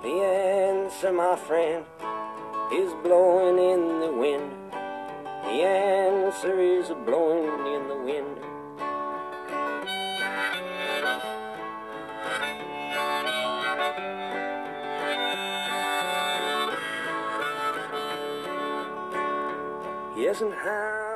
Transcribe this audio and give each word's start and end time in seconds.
The 0.00 0.08
answer, 0.08 1.12
my 1.12 1.34
friend, 1.34 1.84
is 2.72 2.92
blowing 3.02 3.58
in 3.58 4.00
the 4.00 4.12
wind. 4.12 4.52
The 5.42 5.64
answer 5.64 6.60
is 6.60 6.88
blowing 7.04 7.66
in 7.74 7.88
the 7.88 7.96
wind. 7.96 8.38
Yes, 20.16 20.40
and 20.42 20.54
how 20.54 21.07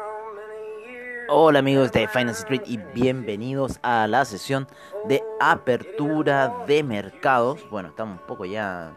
Hola 1.29 1.61
amigos 1.61 1.93
de 1.93 2.09
Finance 2.09 2.41
Street 2.41 2.63
y 2.67 2.79
bienvenidos 2.79 3.79
a 3.83 4.07
la 4.07 4.25
sesión 4.25 4.67
de 5.09 5.23
apertura 5.41 6.65
de 6.67 6.83
mercados. 6.83 7.69
Bueno, 7.71 7.91
estamos 7.91 8.21
un 8.21 8.27
poco 8.27 8.45
ya 8.45 8.93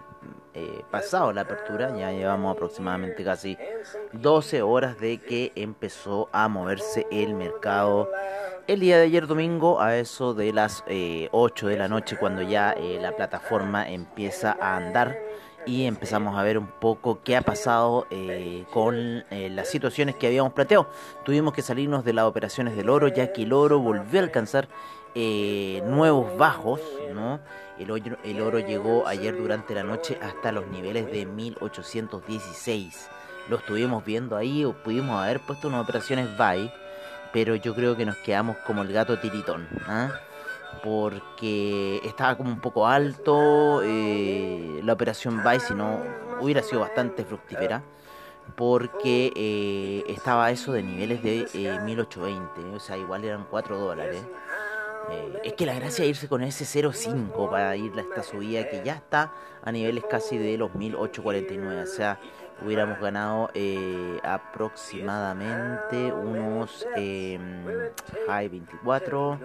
eh, 0.53 0.81
pasado 0.91 1.31
la 1.33 1.41
apertura, 1.41 1.95
ya 1.97 2.11
llevamos 2.11 2.55
aproximadamente 2.55 3.23
casi 3.23 3.57
12 4.13 4.61
horas 4.61 4.99
de 4.99 5.19
que 5.19 5.51
empezó 5.55 6.29
a 6.31 6.47
moverse 6.47 7.05
el 7.11 7.35
mercado. 7.35 8.09
El 8.67 8.79
día 8.79 8.97
de 8.97 9.03
ayer 9.03 9.27
domingo 9.27 9.81
a 9.81 9.97
eso 9.97 10.33
de 10.33 10.51
las 10.51 10.83
eh, 10.87 11.29
8 11.31 11.67
de 11.67 11.77
la 11.77 11.87
noche 11.87 12.17
cuando 12.17 12.41
ya 12.41 12.71
eh, 12.71 12.97
la 13.01 13.15
plataforma 13.15 13.87
empieza 13.89 14.57
a 14.59 14.77
andar 14.77 15.17
y 15.65 15.85
empezamos 15.85 16.37
a 16.37 16.43
ver 16.43 16.57
un 16.57 16.67
poco 16.67 17.19
qué 17.23 17.35
ha 17.35 17.41
pasado 17.41 18.07
eh, 18.09 18.65
con 18.71 18.95
eh, 18.95 19.49
las 19.51 19.69
situaciones 19.69 20.15
que 20.15 20.27
habíamos 20.27 20.53
planteado. 20.53 20.89
Tuvimos 21.23 21.53
que 21.53 21.61
salirnos 21.61 22.05
de 22.05 22.13
las 22.13 22.25
operaciones 22.25 22.75
del 22.75 22.89
oro, 22.89 23.07
ya 23.07 23.33
que 23.33 23.43
el 23.43 23.53
oro 23.53 23.79
volvió 23.79 24.19
a 24.19 24.23
alcanzar 24.23 24.67
eh, 25.15 25.81
nuevos 25.85 26.37
bajos, 26.37 26.81
¿no? 27.13 27.39
El 27.79 27.91
oro, 27.91 28.17
el 28.23 28.41
oro 28.41 28.59
llegó 28.59 29.07
ayer 29.07 29.35
durante 29.35 29.73
la 29.73 29.83
noche 29.83 30.17
hasta 30.21 30.51
los 30.51 30.67
niveles 30.67 31.11
de 31.11 31.25
1816. 31.25 33.09
Lo 33.49 33.57
estuvimos 33.57 34.03
viendo 34.05 34.37
ahí, 34.37 34.65
o 34.65 34.73
pudimos 34.73 35.21
haber 35.21 35.39
puesto 35.39 35.67
unas 35.67 35.83
operaciones 35.83 36.27
buy, 36.37 36.71
pero 37.31 37.55
yo 37.55 37.75
creo 37.75 37.95
que 37.95 38.05
nos 38.05 38.17
quedamos 38.17 38.57
como 38.65 38.81
el 38.81 38.91
gato 38.91 39.19
tiritón, 39.19 39.67
¿ah? 39.87 40.19
Porque 40.83 42.01
estaba 42.03 42.37
como 42.37 42.49
un 42.49 42.59
poco 42.59 42.87
alto 42.87 43.81
eh, 43.83 44.81
la 44.83 44.93
operación 44.93 45.43
buy, 45.43 45.59
si 45.59 45.73
no 45.73 45.99
hubiera 46.41 46.61
sido 46.61 46.81
bastante 46.81 47.25
fructífera, 47.25 47.83
porque 48.55 49.31
eh, 49.35 50.03
estaba 50.07 50.51
eso 50.51 50.73
de 50.73 50.83
niveles 50.83 51.23
de 51.23 51.47
eh, 51.53 51.79
1820, 51.83 52.75
o 52.75 52.79
sea, 52.79 52.97
igual 52.97 53.23
eran 53.23 53.45
4 53.49 53.77
dólares. 53.77 54.23
Eh, 55.11 55.41
es 55.43 55.53
que 55.53 55.65
la 55.65 55.75
gracia 55.75 56.03
es 56.03 56.09
irse 56.09 56.27
con 56.27 56.41
ese 56.41 56.65
0.5 56.65 57.49
para 57.49 57.75
ir 57.75 57.91
a 57.95 58.01
esta 58.01 58.23
subida 58.23 58.67
que 58.67 58.81
ya 58.83 58.93
está 58.93 59.31
a 59.63 59.71
niveles 59.71 60.03
casi 60.09 60.37
de 60.37 60.57
los 60.57 60.73
1849, 60.73 61.81
o 61.81 61.85
sea, 61.85 62.19
hubiéramos 62.63 62.99
ganado 62.99 63.49
eh, 63.53 64.19
aproximadamente 64.23 66.11
unos 66.11 66.87
eh, 66.95 67.39
high 68.27 68.49
24 68.49 69.39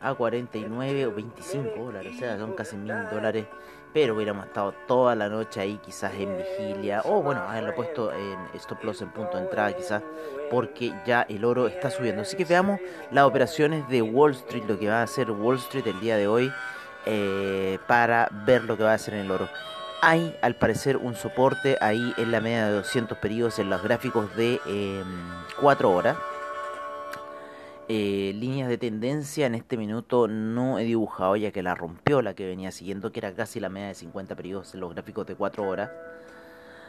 a 0.00 0.14
49 0.14 1.06
o 1.06 1.14
25 1.14 1.84
dólares, 1.84 2.12
o 2.16 2.18
sea, 2.18 2.38
son 2.38 2.52
casi 2.52 2.76
mil 2.76 2.94
dólares, 3.10 3.46
pero 3.92 4.14
hubiéramos 4.14 4.46
estado 4.46 4.74
toda 4.86 5.14
la 5.14 5.28
noche 5.28 5.60
ahí 5.60 5.80
quizás 5.84 6.12
en 6.14 6.36
vigilia, 6.36 7.02
o 7.04 7.22
bueno, 7.22 7.40
haberlo 7.40 7.74
puesto 7.74 8.12
en 8.12 8.38
stop 8.54 8.84
loss 8.84 9.00
en 9.02 9.10
punto 9.10 9.38
de 9.38 9.44
entrada 9.44 9.72
quizás, 9.72 10.02
porque 10.50 10.92
ya 11.06 11.22
el 11.22 11.44
oro 11.44 11.66
está 11.66 11.90
subiendo. 11.90 12.22
Así 12.22 12.36
que 12.36 12.44
veamos 12.44 12.78
las 13.10 13.24
operaciones 13.24 13.88
de 13.88 14.02
Wall 14.02 14.32
Street, 14.32 14.64
lo 14.68 14.78
que 14.78 14.88
va 14.88 15.00
a 15.00 15.04
hacer 15.04 15.30
Wall 15.30 15.56
Street 15.56 15.86
el 15.86 15.98
día 16.00 16.16
de 16.16 16.28
hoy, 16.28 16.52
eh, 17.06 17.78
para 17.86 18.28
ver 18.44 18.64
lo 18.64 18.76
que 18.76 18.82
va 18.82 18.92
a 18.92 18.94
hacer 18.94 19.14
en 19.14 19.20
el 19.20 19.30
oro. 19.30 19.48
Hay 20.02 20.36
al 20.42 20.56
parecer 20.56 20.98
un 20.98 21.14
soporte 21.14 21.78
ahí 21.80 22.12
en 22.18 22.30
la 22.30 22.40
media 22.40 22.66
de 22.66 22.72
200 22.74 23.16
periodos 23.16 23.58
en 23.58 23.70
los 23.70 23.82
gráficos 23.82 24.36
de 24.36 24.60
4 25.58 25.90
horas. 25.90 26.16
Eh, 27.88 28.32
líneas 28.34 28.68
de 28.68 28.78
tendencia 28.78 29.46
en 29.46 29.54
este 29.54 29.76
minuto 29.76 30.26
no 30.26 30.80
he 30.80 30.82
dibujado 30.82 31.36
ya 31.36 31.52
que 31.52 31.62
la 31.62 31.76
rompió 31.76 32.20
la 32.20 32.34
que 32.34 32.44
venía 32.44 32.72
siguiendo 32.72 33.12
que 33.12 33.20
era 33.20 33.32
casi 33.32 33.60
la 33.60 33.68
media 33.68 33.88
de 33.88 33.94
50 33.94 34.34
periodos 34.34 34.74
en 34.74 34.80
los 34.80 34.92
gráficos 34.92 35.24
de 35.26 35.36
4 35.36 35.62
horas. 35.62 35.90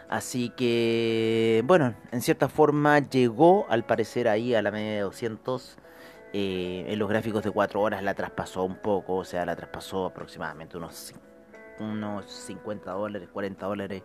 Así 0.09 0.49
que 0.49 1.63
bueno 1.67 1.93
en 2.11 2.21
cierta 2.23 2.49
forma 2.49 2.97
llegó 2.97 3.67
al 3.69 3.85
parecer 3.85 4.27
ahí 4.27 4.55
a 4.55 4.63
la 4.63 4.71
media 4.71 4.93
de 4.93 5.01
200 5.01 5.77
eh, 6.33 6.85
en 6.87 6.97
los 6.97 7.07
gráficos 7.09 7.43
de 7.43 7.51
4 7.51 7.79
horas. 7.79 8.01
La 8.01 8.15
traspasó 8.15 8.63
un 8.63 8.77
poco 8.77 9.17
o 9.17 9.23
sea 9.25 9.45
la 9.45 9.55
traspasó 9.55 10.07
aproximadamente 10.07 10.77
unos, 10.77 11.13
unos 11.79 12.25
50 12.25 12.91
dólares 12.91 13.29
40 13.31 13.65
dólares 13.67 14.01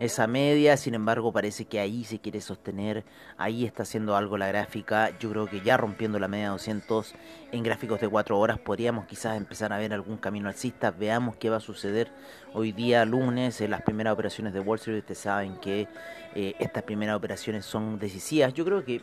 esa 0.00 0.28
media, 0.28 0.76
sin 0.76 0.94
embargo 0.94 1.32
parece 1.32 1.64
que 1.64 1.80
ahí 1.80 2.04
se 2.04 2.20
quiere 2.20 2.40
sostener, 2.40 3.04
ahí 3.36 3.64
está 3.64 3.82
haciendo 3.82 4.16
algo 4.16 4.38
la 4.38 4.46
gráfica, 4.46 5.10
yo 5.18 5.30
creo 5.30 5.46
que 5.46 5.60
ya 5.60 5.76
rompiendo 5.76 6.18
la 6.20 6.28
media 6.28 6.46
de 6.46 6.50
200 6.50 7.14
en 7.50 7.62
gráficos 7.64 8.00
de 8.00 8.08
4 8.08 8.38
horas 8.38 8.58
podríamos 8.60 9.06
quizás 9.06 9.36
empezar 9.36 9.72
a 9.72 9.78
ver 9.78 9.92
algún 9.92 10.16
camino 10.16 10.48
alcista, 10.48 10.92
veamos 10.92 11.36
qué 11.36 11.50
va 11.50 11.56
a 11.56 11.60
suceder 11.60 12.12
hoy 12.54 12.70
día 12.70 13.04
lunes 13.04 13.60
en 13.60 13.72
las 13.72 13.82
primeras 13.82 14.12
operaciones 14.14 14.52
de 14.52 14.60
Wall 14.60 14.78
Street, 14.78 14.98
ustedes 14.98 15.18
saben 15.18 15.56
que 15.56 15.88
eh, 16.34 16.54
estas 16.60 16.84
primeras 16.84 17.16
operaciones 17.16 17.64
son 17.66 17.98
decisivas, 17.98 18.54
yo 18.54 18.64
creo 18.64 18.84
que 18.84 19.02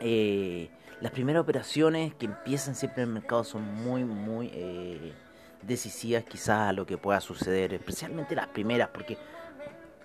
eh, 0.00 0.70
las 1.00 1.12
primeras 1.12 1.42
operaciones 1.42 2.14
que 2.14 2.26
empiezan 2.26 2.74
siempre 2.74 3.04
en 3.04 3.10
el 3.10 3.14
mercado 3.14 3.44
son 3.44 3.62
muy, 3.62 4.04
muy... 4.04 4.50
Eh, 4.52 5.12
decisivas 5.66 6.24
quizás 6.24 6.68
a 6.68 6.72
lo 6.72 6.86
que 6.86 6.96
pueda 6.96 7.20
suceder, 7.20 7.74
especialmente 7.74 8.34
las 8.34 8.48
primeras, 8.48 8.88
porque 8.88 9.18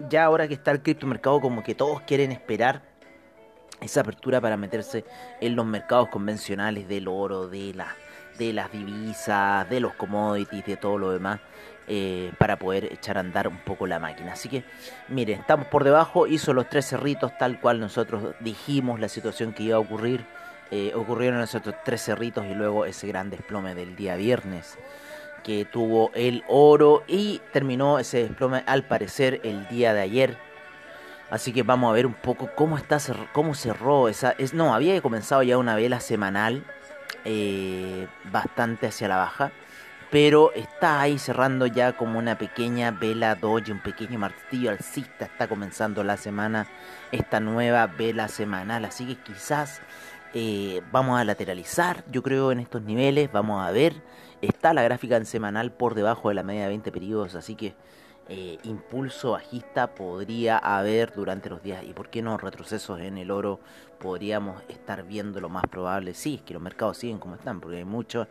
ya 0.09 0.25
ahora 0.25 0.47
que 0.47 0.53
está 0.53 0.71
el 0.71 0.81
criptomercado 0.81 1.41
como 1.41 1.63
que 1.63 1.75
todos 1.75 2.01
quieren 2.01 2.31
esperar 2.31 2.81
esa 3.81 4.01
apertura 4.01 4.39
para 4.39 4.57
meterse 4.57 5.03
en 5.39 5.55
los 5.55 5.65
mercados 5.65 6.09
convencionales 6.09 6.87
del 6.87 7.07
oro, 7.07 7.47
de, 7.47 7.73
la, 7.73 7.95
de 8.37 8.53
las 8.53 8.71
divisas, 8.71 9.69
de 9.69 9.79
los 9.79 9.93
commodities, 9.93 10.65
de 10.65 10.77
todo 10.77 10.97
lo 10.97 11.11
demás. 11.11 11.39
Eh, 11.87 12.31
para 12.37 12.57
poder 12.57 12.85
echar 12.85 13.17
a 13.17 13.21
andar 13.21 13.47
un 13.49 13.57
poco 13.57 13.85
la 13.85 13.99
máquina. 13.99 14.33
Así 14.33 14.47
que, 14.47 14.63
miren, 15.09 15.41
estamos 15.41 15.67
por 15.67 15.83
debajo, 15.83 16.25
hizo 16.25 16.53
los 16.53 16.69
tres 16.69 16.85
cerritos 16.85 17.37
tal 17.37 17.59
cual 17.59 17.81
nosotros 17.81 18.35
dijimos 18.39 18.99
la 18.99 19.09
situación 19.09 19.51
que 19.51 19.63
iba 19.63 19.75
a 19.75 19.79
ocurrir. 19.79 20.23
Eh, 20.69 20.93
ocurrieron 20.95 21.41
esos 21.41 21.61
tres 21.83 22.01
cerritos 22.01 22.45
y 22.45 22.53
luego 22.53 22.85
ese 22.85 23.07
gran 23.07 23.29
desplome 23.29 23.75
del 23.75 23.97
día 23.97 24.15
viernes 24.15 24.77
que 25.43 25.65
tuvo 25.65 26.11
el 26.13 26.43
oro 26.47 27.03
y 27.07 27.41
terminó 27.51 27.99
ese 27.99 28.23
desplome 28.23 28.63
al 28.65 28.83
parecer 28.83 29.41
el 29.43 29.67
día 29.67 29.93
de 29.93 30.01
ayer. 30.01 30.37
Así 31.29 31.53
que 31.53 31.63
vamos 31.63 31.89
a 31.89 31.93
ver 31.93 32.05
un 32.05 32.13
poco 32.13 32.49
cómo 32.55 32.77
está 32.77 32.97
cómo 33.31 33.55
cerró 33.55 34.09
esa 34.09 34.35
es 34.37 34.53
no 34.53 34.73
había 34.73 34.99
comenzado 35.01 35.41
ya 35.43 35.57
una 35.57 35.75
vela 35.75 36.01
semanal 36.01 36.65
eh, 37.23 38.07
bastante 38.31 38.87
hacia 38.87 39.07
la 39.07 39.15
baja, 39.15 39.51
pero 40.09 40.51
está 40.53 40.99
ahí 40.99 41.17
cerrando 41.17 41.67
ya 41.67 41.93
como 41.93 42.19
una 42.19 42.37
pequeña 42.37 42.91
vela 42.91 43.35
doji, 43.35 43.71
un 43.71 43.79
pequeño 43.79 44.19
martillo 44.19 44.71
alcista 44.71 45.25
está 45.25 45.47
comenzando 45.47 46.03
la 46.03 46.17
semana 46.17 46.67
esta 47.13 47.39
nueva 47.39 47.87
vela 47.87 48.27
semanal, 48.27 48.83
así 48.83 49.05
que 49.05 49.15
quizás 49.15 49.81
eh, 50.33 50.81
vamos 50.91 51.19
a 51.19 51.23
lateralizar, 51.23 52.03
yo 52.11 52.23
creo 52.23 52.51
en 52.51 52.59
estos 52.59 52.81
niveles, 52.81 53.31
vamos 53.31 53.65
a 53.65 53.71
ver 53.71 53.93
Está 54.41 54.73
la 54.73 54.81
gráfica 54.81 55.17
en 55.17 55.25
semanal 55.25 55.71
por 55.71 55.93
debajo 55.93 56.29
de 56.29 56.35
la 56.35 56.43
media 56.43 56.63
de 56.63 56.69
20 56.69 56.91
periodos, 56.91 57.35
así 57.35 57.55
que 57.55 57.75
eh, 58.27 58.57
impulso 58.63 59.31
bajista 59.31 59.93
podría 59.93 60.57
haber 60.57 61.13
durante 61.13 61.49
los 61.49 61.61
días. 61.61 61.83
¿Y 61.83 61.93
por 61.93 62.09
qué 62.09 62.21
no 62.21 62.37
retrocesos 62.37 62.99
en 63.01 63.17
el 63.17 63.29
oro? 63.29 63.59
Podríamos 63.99 64.63
estar 64.67 65.03
viendo 65.03 65.41
lo 65.41 65.49
más 65.49 65.67
probable. 65.67 66.13
Sí, 66.13 66.35
es 66.35 66.41
que 66.41 66.53
los 66.53 66.63
mercados 66.63 66.97
siguen 66.97 67.19
como 67.19 67.35
están, 67.35 67.59
porque 67.59 67.77
hay 67.77 67.85
mucho, 67.85 68.27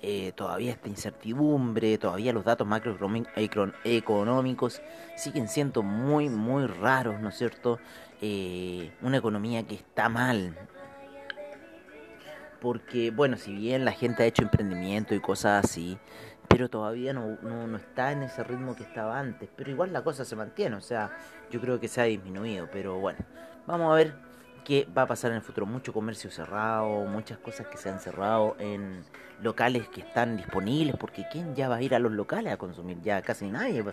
eh, 0.00 0.32
todavía 0.34 0.72
esta 0.72 0.88
incertidumbre, 0.88 1.98
todavía 1.98 2.32
los 2.32 2.44
datos 2.44 2.66
macroeconómicos 2.66 4.82
siguen 5.16 5.48
siendo 5.48 5.82
muy, 5.84 6.28
muy 6.28 6.66
raros, 6.66 7.20
¿no 7.20 7.28
es 7.28 7.36
cierto? 7.36 7.78
Eh, 8.20 8.90
una 9.02 9.18
economía 9.18 9.62
que 9.64 9.76
está 9.76 10.08
mal, 10.08 10.56
porque, 12.62 13.10
bueno, 13.10 13.36
si 13.36 13.52
bien 13.52 13.84
la 13.84 13.90
gente 13.90 14.22
ha 14.22 14.26
hecho 14.26 14.44
emprendimiento 14.44 15.16
y 15.16 15.20
cosas 15.20 15.64
así, 15.64 15.98
pero 16.46 16.70
todavía 16.70 17.12
no, 17.12 17.36
no, 17.42 17.66
no, 17.66 17.76
está 17.76 18.12
en 18.12 18.22
ese 18.22 18.44
ritmo 18.44 18.76
que 18.76 18.84
estaba 18.84 19.18
antes. 19.18 19.48
Pero 19.56 19.72
igual 19.72 19.92
la 19.92 20.02
cosa 20.04 20.24
se 20.24 20.36
mantiene, 20.36 20.76
o 20.76 20.80
sea, 20.80 21.10
yo 21.50 21.60
creo 21.60 21.80
que 21.80 21.88
se 21.88 22.00
ha 22.00 22.04
disminuido. 22.04 22.68
Pero 22.72 23.00
bueno, 23.00 23.18
vamos 23.66 23.90
a 23.90 23.96
ver 23.96 24.14
qué 24.64 24.86
va 24.96 25.02
a 25.02 25.06
pasar 25.08 25.32
en 25.32 25.38
el 25.38 25.42
futuro. 25.42 25.66
Mucho 25.66 25.92
comercio 25.92 26.30
cerrado, 26.30 27.04
muchas 27.06 27.38
cosas 27.38 27.66
que 27.66 27.78
se 27.78 27.90
han 27.90 27.98
cerrado 27.98 28.54
en 28.60 29.02
locales 29.40 29.88
que 29.88 30.02
están 30.02 30.36
disponibles, 30.36 30.94
porque 30.96 31.26
¿quién 31.32 31.56
ya 31.56 31.68
va 31.68 31.76
a 31.76 31.82
ir 31.82 31.96
a 31.96 31.98
los 31.98 32.12
locales 32.12 32.52
a 32.52 32.58
consumir? 32.58 33.00
Ya 33.02 33.22
casi 33.22 33.50
nadie 33.50 33.84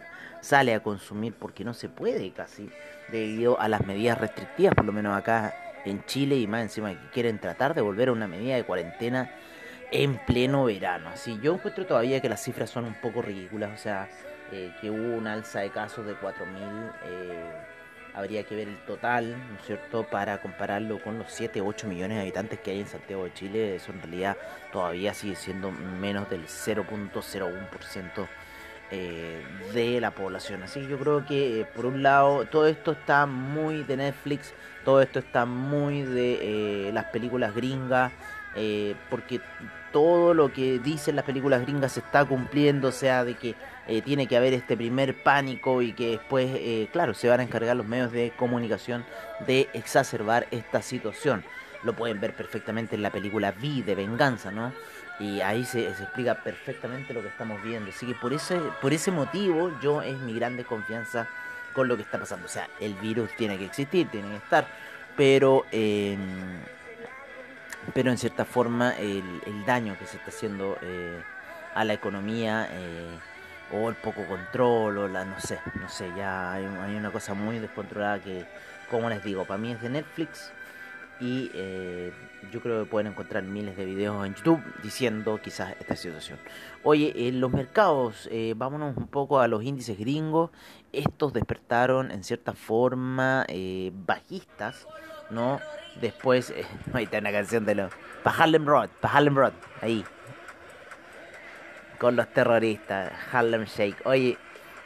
sale 0.42 0.76
a 0.76 0.84
consumir 0.84 1.34
porque 1.34 1.64
no 1.64 1.74
se 1.74 1.90
puede 1.90 2.32
casi, 2.34 2.70
debido 3.12 3.60
a 3.60 3.68
las 3.68 3.84
medidas 3.88 4.20
restrictivas, 4.20 4.76
por 4.76 4.86
lo 4.86 4.92
menos 4.92 5.18
acá 5.18 5.56
en 5.86 6.04
Chile 6.06 6.36
y 6.36 6.48
más 6.48 6.62
encima 6.62 6.92
que 6.92 7.10
quieren 7.12 7.40
tratar 7.40 7.74
de 7.74 7.82
volver 7.82 8.10
a 8.10 8.12
una 8.12 8.28
medida 8.28 8.56
de 8.56 8.64
cuarentena 8.64 9.32
en 9.92 10.18
pleno 10.26 10.66
verano. 10.66 11.10
Así 11.10 11.40
yo 11.42 11.56
encuentro 11.56 11.86
todavía 11.86 12.22
que 12.22 12.30
las 12.30 12.44
cifras 12.44 12.70
son 12.70 12.86
un 12.86 12.96
poco 12.96 13.22
ridículas, 13.22 13.72
o 13.74 13.78
sea, 13.78 14.10
eh, 14.52 14.74
que 14.82 14.90
hubo 14.90 15.18
un 15.18 15.28
alza 15.28 15.62
de 15.62 15.70
casos 15.70 16.06
de 16.06 16.14
4.000, 16.14 16.92
eh, 17.06 17.52
habría 18.14 18.44
que 18.44 18.56
ver 18.56 18.68
el 18.68 18.78
total, 18.86 19.32
¿no 19.32 19.60
es 19.60 19.66
cierto?, 19.66 20.08
para 20.10 20.42
compararlo 20.42 21.02
con 21.02 21.20
los 21.20 21.32
7, 21.32 21.62
8 21.62 21.88
millones 21.88 22.18
de 22.18 22.22
habitantes 22.22 22.60
que 22.60 22.72
hay 22.72 22.80
en 22.82 22.88
Santiago 22.88 23.26
de 23.26 23.34
Chile, 23.34 23.76
eso 23.76 23.92
en 23.92 24.02
realidad 24.02 24.38
todavía 24.72 25.14
sigue 25.14 25.36
siendo 25.36 25.72
menos 25.72 26.30
del 26.30 26.46
0.01% 26.46 28.28
eh, 28.92 29.44
de 29.74 30.02
la 30.02 30.12
población. 30.12 30.64
Así 30.64 30.82
que 30.82 30.88
yo 30.88 31.00
creo 31.00 31.26
que, 31.26 31.68
por 31.76 31.86
un 31.86 32.04
lado, 32.04 32.46
todo 32.46 32.68
esto 32.68 32.92
está 32.92 33.26
muy 33.26 33.84
de 33.84 33.98
Netflix, 33.98 34.54
todo 34.84 35.02
esto 35.02 35.20
está 35.20 35.46
muy 35.46 36.04
de 36.04 36.92
las 36.94 37.06
películas 37.06 37.54
gringas, 37.54 38.12
eh, 38.56 38.96
porque 39.10 39.42
todo 39.92 40.34
lo 40.34 40.52
que 40.52 40.80
dicen 40.80 41.16
las 41.16 41.26
películas 41.26 41.62
gringas 41.62 41.94
se 41.94 42.00
está 42.00 42.26
cumpliendo, 42.26 42.90
o 42.90 42.92
sea, 42.92 43.24
de 43.24 43.36
que 43.36 43.56
eh, 43.88 44.02
tiene 44.02 44.28
que 44.28 44.38
haber 44.38 44.54
este 44.54 44.78
primer 44.78 45.24
pánico 45.24 45.82
y 45.82 45.94
que 45.94 46.12
después, 46.12 46.48
eh, 46.54 46.90
claro, 46.92 47.14
se 47.14 47.28
van 47.28 47.40
a 47.40 47.44
encargar 47.44 47.76
los 47.76 47.88
medios 47.88 48.12
de 48.12 48.32
comunicación 48.38 49.06
de 49.48 49.68
exacerbar 49.74 50.48
esta 50.52 50.82
situación. 50.82 51.44
Lo 51.84 51.94
pueden 51.94 52.20
ver 52.20 52.36
perfectamente 52.36 52.96
en 52.96 53.02
la 53.02 53.10
película 53.10 53.52
Vi 53.52 53.82
de 53.82 53.96
Venganza, 53.96 54.52
¿no? 54.52 54.74
Y 55.20 55.42
ahí 55.42 55.66
se, 55.66 55.90
explica 55.90 56.36
perfectamente 56.36 57.14
lo 57.14 57.22
que 57.22 57.28
estamos 57.28 57.62
viendo. 57.62 57.90
Así 57.90 58.06
que 58.06 58.16
por 58.16 58.34
ese, 58.34 58.60
por 58.82 58.94
ese 58.94 59.12
motivo 59.12 59.78
yo 59.82 60.02
es 60.02 60.18
mi 60.20 60.34
gran 60.34 60.56
desconfianza 60.56 61.28
con 61.74 61.88
lo 61.88 61.98
que 61.98 62.04
está 62.04 62.18
pasando. 62.18 62.46
O 62.46 62.50
sea, 62.50 62.70
el 62.80 62.94
virus 62.96 63.30
tiene 63.36 63.58
que 63.58 63.66
existir, 63.66 64.10
tiene 64.10 64.30
que 64.30 64.38
estar, 64.38 64.68
pero... 65.16 65.66
Eh, 65.72 66.18
pero 67.94 68.12
en 68.12 68.18
cierta 68.18 68.46
forma 68.46 68.94
el, 68.98 69.24
daño 69.66 69.98
que 69.98 70.06
se 70.06 70.18
está 70.18 70.30
haciendo 70.30 70.78
eh, 70.82 71.22
a 71.74 71.84
la 71.84 71.94
economía 71.94 72.68
eh, 72.72 73.18
o 73.72 73.90
el 73.90 73.96
poco 73.96 74.26
control 74.26 74.98
o 74.98 75.08
la 75.08 75.26
no 75.26 75.40
sé, 75.40 75.60
no 75.76 75.90
sé, 75.90 76.12
ya 76.16 76.54
hay, 76.54 76.66
hay, 76.66 76.96
una 76.96 77.12
cosa 77.12 77.34
muy 77.34 77.60
descontrolada 77.60 78.20
que, 78.20 78.46
como 78.90 79.10
les 79.10 79.24
digo, 79.24 79.46
para 79.46 79.58
mí 79.58 79.72
es 79.72 79.82
de 79.82 79.90
Netflix 79.90 80.52
y 81.20 81.52
eh, 81.54 82.12
yo 82.52 82.62
creo 82.62 82.84
que 82.84 82.90
pueden 82.90 83.12
encontrar 83.12 83.44
miles 83.44 83.76
de 83.76 83.86
videos 83.86 84.26
en 84.26 84.36
YouTube 84.36 84.62
diciendo 84.82 85.40
quizás 85.44 85.76
esta 85.80 85.96
situación. 85.96 86.40
Oye, 86.84 87.28
en 87.28 87.42
los 87.42 87.52
mercados, 87.52 88.28
eh, 88.32 88.54
vámonos 88.56 88.96
un 88.98 89.08
poco 89.08 89.40
a 89.40 89.48
los 89.48 89.64
índices 89.64 89.98
gringos, 89.98 90.52
estos 90.92 91.34
despertaron 91.34 92.12
en 92.12 92.24
cierta 92.24 92.54
forma 92.54 93.46
eh, 93.48 93.92
bajistas, 93.94 94.88
¿no? 95.30 95.60
Después, 96.00 96.52
eh, 96.52 96.66
ahí 96.94 97.04
está 97.04 97.20
una 97.20 97.32
canción 97.32 97.66
de 97.66 97.76
los. 97.76 97.92
Harlem 98.24 98.66
Road, 98.66 98.90
Harlem 99.02 99.36
Road, 99.36 99.54
ahí. 99.82 100.04
Con 101.98 102.16
los 102.16 102.28
terroristas, 102.30 103.12
Harlem 103.32 103.66
Shake. 103.66 104.06
Oye, 104.06 104.38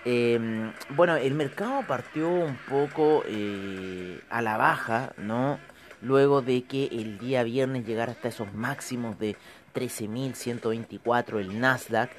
eh, 0.06 0.72
bueno, 0.90 1.16
el 1.16 1.34
mercado 1.34 1.84
partió 1.88 2.30
un 2.30 2.58
poco 2.70 3.24
eh, 3.26 4.20
a 4.30 4.42
la 4.42 4.58
baja, 4.58 5.14
¿no? 5.18 5.60
Luego 6.04 6.42
de 6.42 6.64
que 6.64 6.88
el 6.92 7.18
día 7.18 7.44
viernes 7.44 7.88
llegara 7.88 8.12
hasta 8.12 8.28
esos 8.28 8.54
máximos 8.54 9.18
de 9.20 9.38
13.124 9.74 11.40
el 11.40 11.60
Nasdaq 11.62 12.12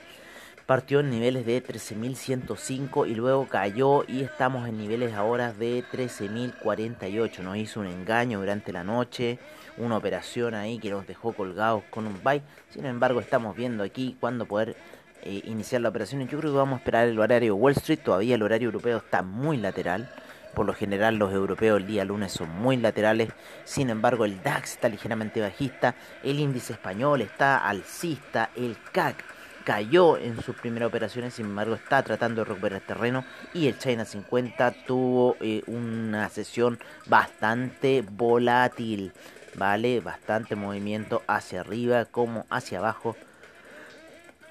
partió 0.64 1.00
en 1.00 1.10
niveles 1.10 1.44
de 1.44 1.62
13.105 1.62 3.06
y 3.06 3.14
luego 3.14 3.46
cayó 3.46 4.04
y 4.08 4.22
estamos 4.22 4.66
en 4.66 4.78
niveles 4.78 5.12
ahora 5.12 5.52
de 5.52 5.84
13.048. 5.84 7.40
Nos 7.40 7.56
hizo 7.58 7.80
un 7.80 7.86
engaño 7.86 8.40
durante 8.40 8.72
la 8.72 8.84
noche, 8.84 9.38
una 9.76 9.98
operación 9.98 10.54
ahí 10.54 10.78
que 10.78 10.90
nos 10.90 11.06
dejó 11.06 11.34
colgados 11.34 11.84
con 11.90 12.06
un 12.06 12.18
buy. 12.22 12.40
Sin 12.70 12.86
embargo, 12.86 13.20
estamos 13.20 13.54
viendo 13.54 13.84
aquí 13.84 14.16
cuándo 14.18 14.46
poder 14.46 14.76
eh, 15.22 15.42
iniciar 15.44 15.82
la 15.82 15.90
operación. 15.90 16.26
Yo 16.26 16.38
creo 16.38 16.52
que 16.52 16.56
vamos 16.56 16.76
a 16.76 16.78
esperar 16.78 17.08
el 17.08 17.18
horario 17.18 17.54
Wall 17.54 17.72
Street. 17.72 18.00
Todavía 18.02 18.34
el 18.34 18.42
horario 18.42 18.66
europeo 18.66 18.96
está 18.96 19.20
muy 19.20 19.58
lateral. 19.58 20.10
Por 20.54 20.66
lo 20.66 20.74
general 20.74 21.16
los 21.16 21.32
europeos 21.32 21.80
el 21.80 21.86
día 21.86 22.04
lunes 22.04 22.32
son 22.32 22.48
muy 22.50 22.76
laterales, 22.76 23.30
sin 23.64 23.90
embargo 23.90 24.24
el 24.24 24.42
DAX 24.42 24.72
está 24.72 24.88
ligeramente 24.88 25.40
bajista, 25.40 25.94
el 26.22 26.38
índice 26.38 26.74
español 26.74 27.20
está 27.20 27.58
alcista, 27.58 28.50
el 28.54 28.76
CAC 28.92 29.16
cayó 29.64 30.18
en 30.18 30.40
sus 30.42 30.54
primeras 30.56 30.88
operaciones, 30.88 31.34
sin 31.34 31.46
embargo 31.46 31.74
está 31.74 32.02
tratando 32.02 32.42
de 32.42 32.50
recuperar 32.50 32.82
terreno. 32.82 33.24
Y 33.52 33.66
el 33.66 33.78
China 33.78 34.04
50 34.04 34.84
tuvo 34.86 35.36
eh, 35.40 35.62
una 35.66 36.28
sesión 36.28 36.78
bastante 37.06 38.04
volátil, 38.08 39.12
¿vale? 39.56 40.00
Bastante 40.00 40.54
movimiento 40.54 41.22
hacia 41.26 41.60
arriba 41.60 42.04
como 42.04 42.46
hacia 42.50 42.78
abajo 42.78 43.16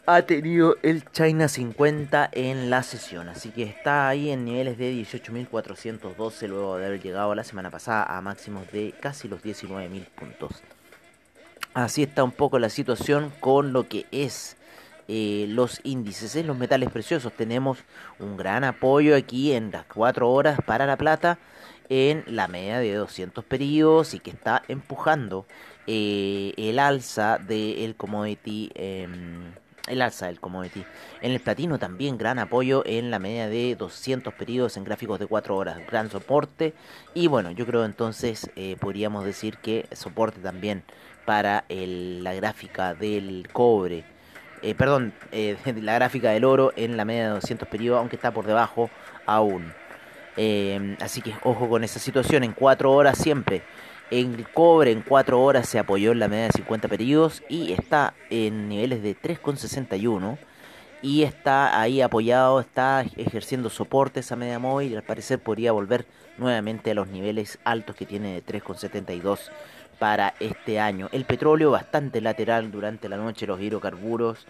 ha 0.05 0.21
tenido 0.23 0.75
el 0.83 1.09
China 1.11 1.47
50 1.47 2.29
en 2.33 2.69
la 2.69 2.83
sesión. 2.83 3.29
Así 3.29 3.49
que 3.49 3.63
está 3.63 4.09
ahí 4.09 4.31
en 4.31 4.45
niveles 4.45 4.77
de 4.77 4.93
18.412 4.93 6.47
luego 6.47 6.77
de 6.77 6.87
haber 6.87 7.01
llegado 7.01 7.33
la 7.35 7.43
semana 7.43 7.69
pasada 7.69 8.03
a 8.03 8.21
máximos 8.21 8.69
de 8.71 8.93
casi 8.99 9.27
los 9.27 9.41
19.000 9.41 10.05
puntos. 10.07 10.61
Así 11.73 12.03
está 12.03 12.23
un 12.23 12.31
poco 12.31 12.59
la 12.59 12.69
situación 12.69 13.31
con 13.39 13.73
lo 13.73 13.87
que 13.87 14.05
es 14.11 14.57
eh, 15.07 15.45
los 15.49 15.79
índices 15.83 16.35
en 16.35 16.47
los 16.47 16.57
metales 16.57 16.91
preciosos. 16.91 17.31
Tenemos 17.31 17.79
un 18.19 18.35
gran 18.35 18.65
apoyo 18.65 19.15
aquí 19.15 19.53
en 19.53 19.71
las 19.71 19.85
4 19.85 20.29
horas 20.29 20.59
para 20.65 20.85
la 20.85 20.97
plata 20.97 21.39
en 21.89 22.23
la 22.27 22.47
media 22.47 22.79
de 22.79 22.93
200 22.93 23.43
periodos 23.45 24.13
y 24.13 24.19
que 24.19 24.31
está 24.31 24.63
empujando 24.67 25.45
eh, 25.87 26.53
el 26.57 26.79
alza 26.79 27.37
del 27.37 27.95
commodity. 27.95 28.69
Eh, 28.75 29.07
el 29.87 30.01
alza 30.01 30.27
del 30.27 30.39
commodity. 30.39 30.85
En 31.21 31.31
el 31.31 31.39
platino 31.39 31.77
también 31.77 32.17
gran 32.17 32.39
apoyo 32.39 32.83
en 32.85 33.11
la 33.11 33.19
media 33.19 33.49
de 33.49 33.75
200 33.75 34.33
periodos 34.33 34.77
en 34.77 34.83
gráficos 34.83 35.19
de 35.19 35.27
4 35.27 35.55
horas, 35.55 35.79
gran 35.87 36.09
soporte. 36.09 36.73
Y 37.13 37.27
bueno, 37.27 37.51
yo 37.51 37.65
creo 37.65 37.85
entonces 37.85 38.49
eh, 38.55 38.77
podríamos 38.79 39.25
decir 39.25 39.57
que 39.57 39.85
soporte 39.91 40.39
también 40.39 40.83
para 41.25 41.65
el, 41.69 42.23
la 42.23 42.33
gráfica 42.33 42.93
del 42.93 43.47
cobre. 43.51 44.05
Eh, 44.61 44.75
perdón, 44.75 45.13
eh, 45.31 45.57
la 45.81 45.95
gráfica 45.95 46.31
del 46.31 46.45
oro 46.45 46.71
en 46.75 46.95
la 46.95 47.05
media 47.05 47.23
de 47.23 47.29
200 47.29 47.67
periodos, 47.67 47.99
aunque 47.99 48.15
está 48.15 48.31
por 48.31 48.45
debajo 48.45 48.89
aún. 49.25 49.73
Así 50.99 51.21
que 51.21 51.35
ojo 51.43 51.69
con 51.69 51.83
esa 51.83 51.99
situación, 51.99 52.43
en 52.43 52.53
4 52.53 52.91
horas 52.91 53.19
siempre 53.19 53.61
en 54.19 54.45
cobre 54.53 54.91
en 54.91 55.01
4 55.01 55.41
horas 55.41 55.67
se 55.67 55.79
apoyó 55.79 56.11
en 56.11 56.19
la 56.19 56.27
media 56.27 56.45
de 56.45 56.51
50 56.51 56.87
periodos 56.87 57.41
y 57.49 57.73
está 57.73 58.13
en 58.29 58.69
niveles 58.69 59.01
de 59.01 59.17
3,61 59.17 60.37
y 61.01 61.23
está 61.23 61.81
ahí 61.81 61.99
apoyado, 61.99 62.59
está 62.59 63.03
ejerciendo 63.17 63.71
soporte 63.71 64.19
esa 64.19 64.35
media 64.35 64.59
móvil 64.59 64.91
y 64.91 64.95
al 64.95 65.03
parecer 65.03 65.39
podría 65.39 65.71
volver 65.71 66.05
nuevamente 66.37 66.91
a 66.91 66.93
los 66.93 67.07
niveles 67.07 67.57
altos 67.63 67.95
que 67.95 68.05
tiene 68.05 68.33
de 68.33 68.45
3,72 68.45 69.49
para 70.03 70.33
este 70.41 70.81
año. 70.81 71.07
El 71.13 71.23
petróleo 71.23 71.71
bastante 71.71 72.19
lateral 72.19 72.69
durante 72.69 73.07
la 73.07 73.15
noche, 73.15 73.47
los 73.47 73.61
hidrocarburos. 73.61 74.45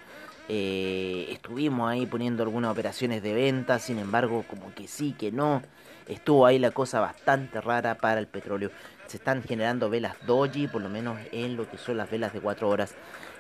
Eh, 0.50 1.28
estuvimos 1.30 1.92
ahí 1.92 2.08
poniendo 2.08 2.42
algunas 2.42 2.72
operaciones 2.72 3.22
de 3.22 3.36
venta, 3.36 3.78
sin 3.78 4.00
embargo 4.00 4.46
como 4.50 4.74
que 4.74 4.88
sí, 4.88 5.14
que 5.14 5.32
no. 5.32 5.62
Estuvo 6.08 6.48
ahí 6.48 6.58
la 6.58 6.72
cosa 6.72 7.02
bastante 7.02 7.62
rara 7.62 7.94
para 7.94 8.20
el 8.20 8.26
petróleo 8.26 8.72
se 9.06 9.18
están 9.18 9.44
generando 9.44 9.92
velas 9.92 10.16
doji, 10.26 10.68
por 10.68 10.82
lo 10.82 10.90
menos 10.90 11.20
en 11.32 11.56
lo 11.56 11.70
que 11.70 11.78
son 11.78 11.98
las 11.98 12.10
velas 12.10 12.34
de 12.34 12.40
4 12.40 12.68
horas. 12.68 12.96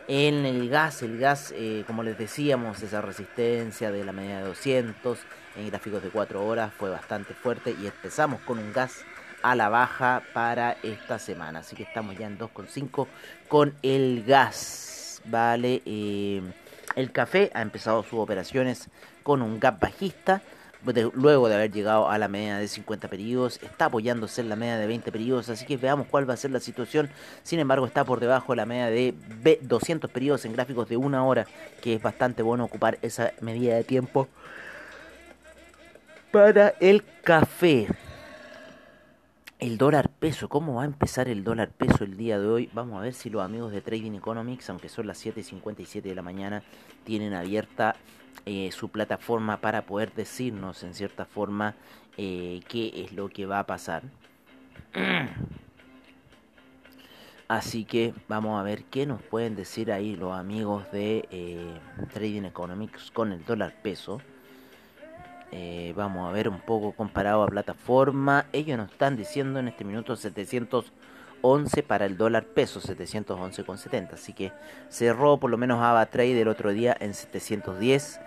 En 0.07 0.45
el 0.45 0.69
gas, 0.69 1.01
el 1.01 1.17
gas, 1.17 1.51
eh, 1.55 1.83
como 1.87 2.03
les 2.03 2.15
decíamos, 2.15 2.83
esa 2.83 3.01
resistencia 3.01 3.91
de 3.91 4.05
la 4.05 4.11
media 4.11 4.37
de 4.37 4.45
200 4.45 5.17
en 5.55 5.67
gráficos 5.71 6.03
de 6.03 6.09
4 6.09 6.45
horas 6.45 6.71
fue 6.77 6.91
bastante 6.91 7.33
fuerte 7.33 7.75
y 7.81 7.87
empezamos 7.87 8.39
con 8.41 8.59
un 8.59 8.71
gas 8.71 9.03
a 9.43 9.55
la 9.55 9.69
baja 9.69 10.23
para 10.33 10.77
esta 10.81 11.19
semana. 11.19 11.59
Así 11.59 11.75
que 11.75 11.83
estamos 11.83 12.17
ya 12.17 12.25
en 12.25 12.39
2,5 12.39 13.07
con 13.47 13.75
el 13.83 14.23
gas. 14.25 15.21
Vale, 15.25 15.83
eh, 15.85 16.41
el 16.95 17.11
café 17.11 17.51
ha 17.53 17.61
empezado 17.61 18.01
sus 18.03 18.19
operaciones 18.19 18.89
con 19.21 19.41
un 19.41 19.59
gap 19.59 19.79
bajista 19.79 20.41
luego 21.13 21.47
de 21.47 21.55
haber 21.55 21.71
llegado 21.71 22.09
a 22.09 22.17
la 22.17 22.27
media 22.27 22.57
de 22.57 22.67
50 22.67 23.07
periodos, 23.07 23.59
está 23.61 23.85
apoyándose 23.85 24.41
en 24.41 24.49
la 24.49 24.55
media 24.55 24.77
de 24.77 24.87
20 24.87 25.11
periodos, 25.11 25.49
así 25.49 25.65
que 25.65 25.77
veamos 25.77 26.07
cuál 26.07 26.29
va 26.29 26.33
a 26.33 26.37
ser 26.37 26.51
la 26.51 26.59
situación. 26.59 27.09
Sin 27.43 27.59
embargo, 27.59 27.85
está 27.85 28.03
por 28.03 28.19
debajo 28.19 28.51
de 28.51 28.57
la 28.57 28.65
media 28.65 28.87
de 28.87 29.15
200 29.61 30.11
periodos 30.11 30.45
en 30.45 30.53
gráficos 30.53 30.89
de 30.89 30.97
una 30.97 31.25
hora, 31.25 31.45
que 31.81 31.93
es 31.93 32.01
bastante 32.01 32.43
bueno 32.43 32.65
ocupar 32.65 32.97
esa 33.01 33.31
medida 33.39 33.75
de 33.75 33.83
tiempo 33.83 34.27
para 36.31 36.73
el 36.79 37.03
café. 37.23 37.87
El 39.63 39.77
dólar 39.77 40.09
peso, 40.09 40.49
¿cómo 40.49 40.73
va 40.73 40.81
a 40.81 40.85
empezar 40.85 41.29
el 41.29 41.45
dólar 41.45 41.71
peso 41.71 42.03
el 42.03 42.17
día 42.17 42.37
de 42.37 42.47
hoy? 42.47 42.69
Vamos 42.73 42.99
a 42.99 43.01
ver 43.01 43.13
si 43.13 43.29
los 43.29 43.41
amigos 43.41 43.71
de 43.71 43.79
Trading 43.79 44.11
Economics, 44.11 44.69
aunque 44.69 44.89
son 44.89 45.07
las 45.07 45.25
7.57 45.25 46.01
de 46.01 46.13
la 46.13 46.21
mañana, 46.21 46.63
tienen 47.05 47.33
abierta 47.33 47.95
eh, 48.45 48.71
su 48.73 48.89
plataforma 48.89 49.61
para 49.61 49.85
poder 49.85 50.13
decirnos 50.13 50.83
en 50.83 50.93
cierta 50.93 51.23
forma 51.23 51.75
eh, 52.17 52.59
qué 52.67 53.05
es 53.05 53.13
lo 53.13 53.29
que 53.29 53.45
va 53.45 53.59
a 53.59 53.65
pasar. 53.65 54.03
Así 57.47 57.85
que 57.85 58.13
vamos 58.27 58.59
a 58.59 58.63
ver 58.63 58.83
qué 58.83 59.05
nos 59.05 59.21
pueden 59.21 59.55
decir 59.55 59.93
ahí 59.93 60.17
los 60.17 60.33
amigos 60.33 60.91
de 60.91 61.25
eh, 61.31 61.79
Trading 62.11 62.43
Economics 62.43 63.11
con 63.11 63.31
el 63.31 63.45
dólar 63.45 63.81
peso. 63.81 64.19
Eh, 65.55 65.93
vamos 65.95 66.27
a 66.27 66.31
ver 66.31 66.49
un 66.49 66.59
poco 66.59 66.93
comparado 66.93 67.43
a 67.43 67.47
plataforma. 67.47 68.47
Ellos 68.53 68.75
nos 68.75 68.91
están 68.91 69.15
diciendo 69.15 69.59
en 69.59 69.67
este 69.67 69.83
minuto 69.83 70.15
711 70.15 71.83
para 71.83 72.07
el 72.07 72.17
dólar 72.17 72.45
peso, 72.45 72.81
711,70. 72.81 74.13
Así 74.13 74.33
que 74.33 74.51
cerró 74.89 75.37
por 75.37 75.51
lo 75.51 75.59
menos 75.59 75.79
AVA 75.79 76.07
Trade 76.07 76.41
el 76.41 76.47
otro 76.47 76.71
día 76.71 76.97
en 76.99 77.13
710. 77.13 78.19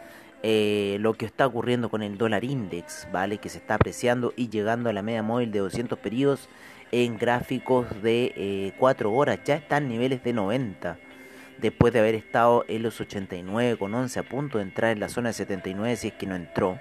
Eh, 0.45 0.99
lo 1.01 1.15
que 1.15 1.27
está 1.27 1.49
ocurriendo 1.49 1.89
con 1.89 2.05
el 2.05 2.17
dólar 2.17 2.45
index, 2.45 3.09
¿vale? 3.11 3.39
Que 3.39 3.49
se 3.49 3.59
está 3.59 3.75
apreciando 3.75 4.33
y 4.37 4.49
llegando 4.49 4.89
a 4.89 4.93
la 4.93 5.03
media 5.03 5.25
móvil 5.25 5.51
de 5.51 5.59
200 5.59 5.99
periodos 5.99 6.49
en 6.93 7.19
gráficos 7.19 7.87
de 8.03 8.73
4 8.79 9.11
eh, 9.11 9.13
horas. 9.13 9.41
Ya 9.45 9.57
están 9.57 9.89
niveles 9.89 10.23
de 10.23 10.33
90 10.33 10.97
después 11.59 11.93
de 11.93 11.99
haber 11.99 12.15
estado 12.15 12.65
en 12.69 12.85
los 12.85 13.01
89,11 13.01 14.17
a 14.17 14.23
punto 14.23 14.59
de 14.59 14.65
entrar 14.65 14.93
en 14.93 15.01
la 15.01 15.09
zona 15.09 15.31
de 15.31 15.33
79 15.33 15.97
si 15.97 16.09
es 16.09 16.15
que 16.15 16.27
no 16.27 16.37
entró 16.37 16.79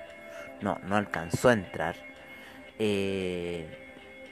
no, 0.62 0.80
no 0.88 0.96
alcanzó 0.96 1.50
a 1.50 1.54
entrar. 1.54 1.96
Eh, 2.80 3.66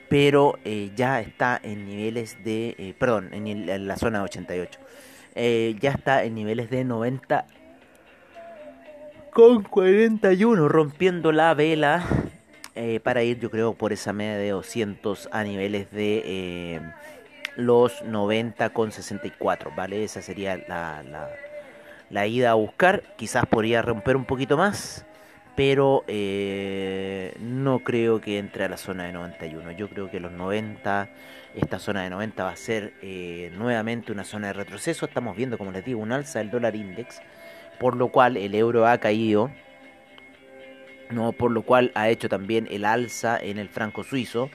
pero 0.10 0.60
eh, 0.63 0.92
ya 0.96 1.22
está 1.22 1.60
en 1.63 1.88
niveles 1.88 2.44
de, 2.44 2.75
eh, 2.77 2.94
perdón, 2.98 3.34
en, 3.34 3.88
la 3.88 3.98
zona 3.98 4.24
88. 4.24 4.80
ya 5.36 5.92
está 5.92 6.24
en 6.24 6.36
niveles 6.36 6.70
de 6.70 6.84
90 6.84 7.48
con 9.32 9.63
41, 9.63 10.68
rompiendo 10.68 11.32
la 11.32 11.53
vela 11.56 12.06
para 13.03 13.24
ir, 13.24 13.39
yo 13.39 13.50
creo, 13.50 13.74
por 13.74 13.94
esa 13.94 14.13
media 14.13 14.38
de 14.38 14.50
200 14.50 15.30
a 15.32 15.44
niveles 15.44 15.92
de 15.92 16.82
los 17.56 18.03
90 18.03 18.70
con 18.70 18.92
64, 18.92 19.72
¿vale? 19.75 20.03
Esa 20.03 20.22
sería 20.22 20.58
la, 20.68 21.01
la, 21.03 21.30
la 22.12 22.27
ida 22.27 22.51
a 22.51 22.53
buscar. 22.53 23.01
Quizás 23.15 23.48
podría 23.48 23.82
romper 23.82 24.15
un 24.15 24.25
poquito 24.25 24.58
más 24.58 25.06
pero 25.55 26.03
eh, 26.07 27.36
no 27.39 27.79
creo 27.79 28.22
que 28.22 28.39
entre 28.39 28.65
a 28.65 28.69
la 28.69 28.77
zona 28.77 29.03
de 29.05 29.13
91. 29.13 29.72
Yo 29.72 29.88
creo 29.89 30.10
que 30.10 30.19
los 30.19 30.31
90, 30.31 31.10
esta 31.55 31.79
zona 31.79 32.03
de 32.03 32.10
90 32.10 32.43
va 32.43 32.50
a 32.50 32.55
ser 32.55 32.93
eh, 33.01 33.51
nuevamente 33.55 34.12
una 34.12 34.24
zona 34.24 34.48
de 34.48 34.53
retroceso. 34.53 35.05
Estamos 35.05 35.36
viendo, 35.36 35.57
como 35.57 35.72
les 35.72 35.86
digo, 35.86 36.01
un 36.01 36.12
alza 36.12 36.39
del 36.39 36.50
dólar 36.50 36.75
index, 36.75 37.22
por 37.79 37.95
lo 37.95 38.10
cual 38.10 38.38
el 38.38 38.55
euro 38.55 38.88
ha 38.88 38.98
caído, 38.98 39.51
no, 41.12 41.31
por 41.33 41.51
lo 41.51 41.62
cual 41.62 41.91
ha 41.93 42.10
hecho 42.10 42.29
también 42.29 42.67
el 42.72 42.86
alza 42.86 43.38
en 43.39 43.60
el 43.60 43.69
franco 43.69 44.03
suizo 44.03 44.50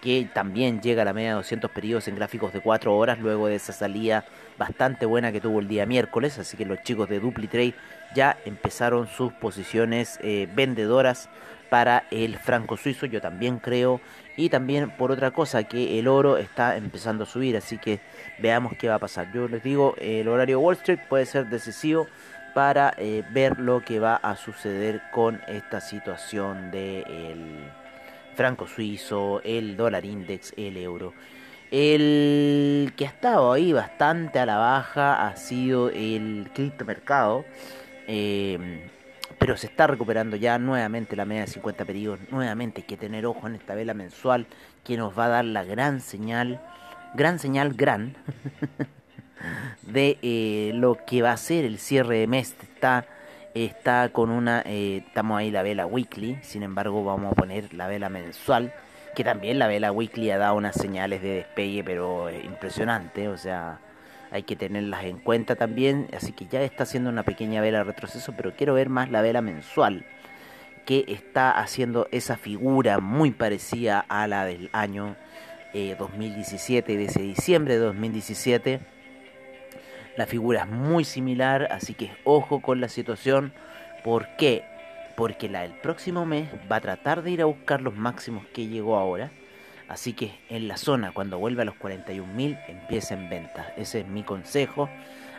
que 0.00 0.28
también 0.32 0.80
llega 0.80 1.02
a 1.02 1.04
la 1.04 1.12
media 1.12 1.30
de 1.30 1.34
200 1.36 1.70
periodos 1.70 2.08
en 2.08 2.16
gráficos 2.16 2.52
de 2.52 2.60
4 2.60 2.96
horas 2.96 3.18
luego 3.18 3.46
de 3.48 3.56
esa 3.56 3.72
salida 3.72 4.24
bastante 4.58 5.06
buena 5.06 5.32
que 5.32 5.40
tuvo 5.40 5.60
el 5.60 5.68
día 5.68 5.86
miércoles, 5.86 6.38
así 6.38 6.56
que 6.56 6.64
los 6.64 6.82
chicos 6.82 7.08
de 7.08 7.20
DupliTrade 7.20 7.74
ya 8.14 8.36
empezaron 8.44 9.06
sus 9.06 9.32
posiciones 9.32 10.18
eh, 10.22 10.48
vendedoras 10.54 11.28
para 11.70 12.04
el 12.10 12.36
franco 12.36 12.76
suizo, 12.76 13.06
yo 13.06 13.20
también 13.20 13.58
creo, 13.58 14.00
y 14.36 14.48
también 14.48 14.90
por 14.90 15.12
otra 15.12 15.30
cosa 15.30 15.62
que 15.64 15.98
el 15.98 16.08
oro 16.08 16.36
está 16.36 16.76
empezando 16.76 17.24
a 17.24 17.26
subir, 17.26 17.56
así 17.56 17.78
que 17.78 18.00
veamos 18.38 18.72
qué 18.78 18.88
va 18.88 18.96
a 18.96 18.98
pasar. 18.98 19.32
Yo 19.32 19.48
les 19.48 19.62
digo, 19.62 19.94
el 19.98 20.28
horario 20.28 20.60
Wall 20.60 20.76
Street 20.76 21.00
puede 21.08 21.26
ser 21.26 21.46
decisivo 21.46 22.08
para 22.54 22.92
eh, 22.98 23.22
ver 23.30 23.60
lo 23.60 23.84
que 23.84 24.00
va 24.00 24.16
a 24.16 24.36
suceder 24.36 25.00
con 25.12 25.40
esta 25.46 25.80
situación 25.80 26.70
de 26.72 27.04
franco 28.34 28.66
suizo, 28.66 29.40
el 29.44 29.76
dólar 29.76 30.04
index, 30.04 30.52
el 30.56 30.76
euro. 30.76 31.12
El 31.70 32.92
que 32.96 33.06
ha 33.06 33.08
estado 33.08 33.52
ahí 33.52 33.72
bastante 33.72 34.38
a 34.38 34.46
la 34.46 34.56
baja 34.56 35.28
ha 35.28 35.36
sido 35.36 35.90
el 35.90 36.50
criptomercado. 36.52 37.44
Eh, 38.08 38.88
pero 39.40 39.56
se 39.56 39.68
está 39.68 39.86
recuperando 39.86 40.36
ya 40.36 40.58
nuevamente 40.58 41.16
la 41.16 41.24
media 41.24 41.42
de 41.42 41.46
50 41.46 41.86
periodos. 41.86 42.20
Nuevamente 42.30 42.82
hay 42.82 42.86
que 42.86 42.98
tener 42.98 43.24
ojo 43.24 43.46
en 43.46 43.54
esta 43.54 43.74
vela 43.74 43.94
mensual 43.94 44.46
que 44.84 44.98
nos 44.98 45.18
va 45.18 45.24
a 45.24 45.28
dar 45.28 45.44
la 45.46 45.64
gran 45.64 46.02
señal, 46.02 46.60
gran 47.14 47.38
señal, 47.38 47.72
gran, 47.72 48.16
de 49.82 50.18
eh, 50.20 50.72
lo 50.74 50.98
que 51.06 51.22
va 51.22 51.32
a 51.32 51.38
ser 51.38 51.64
el 51.64 51.78
cierre 51.78 52.18
de 52.18 52.26
mes. 52.26 52.54
Está 52.62 53.06
está 53.54 54.08
con 54.10 54.30
una, 54.30 54.62
eh, 54.66 55.02
estamos 55.06 55.38
ahí 55.38 55.50
la 55.50 55.62
vela 55.62 55.86
weekly, 55.86 56.38
sin 56.42 56.62
embargo 56.62 57.04
vamos 57.04 57.32
a 57.32 57.34
poner 57.34 57.72
la 57.74 57.88
vela 57.88 58.08
mensual, 58.08 58.72
que 59.14 59.24
también 59.24 59.58
la 59.58 59.66
vela 59.66 59.92
weekly 59.92 60.30
ha 60.30 60.38
dado 60.38 60.54
unas 60.54 60.76
señales 60.76 61.22
de 61.22 61.34
despegue, 61.36 61.82
pero 61.84 62.28
eh, 62.28 62.42
impresionante, 62.44 63.28
o 63.28 63.36
sea, 63.36 63.80
hay 64.30 64.44
que 64.44 64.54
tenerlas 64.54 65.04
en 65.04 65.18
cuenta 65.18 65.56
también, 65.56 66.08
así 66.16 66.32
que 66.32 66.46
ya 66.46 66.62
está 66.62 66.84
haciendo 66.84 67.10
una 67.10 67.24
pequeña 67.24 67.60
vela 67.60 67.82
retroceso, 67.82 68.34
pero 68.36 68.54
quiero 68.54 68.74
ver 68.74 68.88
más 68.88 69.10
la 69.10 69.22
vela 69.22 69.42
mensual, 69.42 70.04
que 70.86 71.04
está 71.08 71.50
haciendo 71.50 72.08
esa 72.12 72.36
figura 72.36 73.00
muy 73.00 73.32
parecida 73.32 74.04
a 74.08 74.26
la 74.26 74.44
del 74.44 74.70
año 74.72 75.16
2017, 75.72 76.92
eh, 76.92 76.96
de 76.96 77.04
ese 77.04 77.22
diciembre 77.22 77.74
de 77.74 77.80
2017 77.80 78.80
la 80.20 80.26
figura 80.26 80.64
es 80.64 80.68
muy 80.68 81.04
similar, 81.04 81.68
así 81.70 81.94
que 81.94 82.10
ojo 82.24 82.60
con 82.60 82.78
la 82.78 82.90
situación. 82.90 83.54
¿Por 84.04 84.28
qué? 84.36 84.64
Porque 85.16 85.48
la 85.48 85.62
del 85.62 85.72
próximo 85.72 86.26
mes 86.26 86.50
va 86.70 86.76
a 86.76 86.80
tratar 86.82 87.22
de 87.22 87.30
ir 87.30 87.40
a 87.40 87.46
buscar 87.46 87.80
los 87.80 87.96
máximos 87.96 88.44
que 88.52 88.66
llegó 88.66 88.98
ahora. 88.98 89.30
Así 89.88 90.12
que 90.12 90.38
en 90.50 90.68
la 90.68 90.76
zona, 90.76 91.12
cuando 91.12 91.38
vuelva 91.38 91.62
a 91.62 91.64
los 91.64 91.74
41.000, 91.76 92.58
empieza 92.68 93.14
en 93.14 93.30
venta. 93.30 93.72
Ese 93.78 94.00
es 94.00 94.08
mi 94.08 94.22
consejo. 94.22 94.90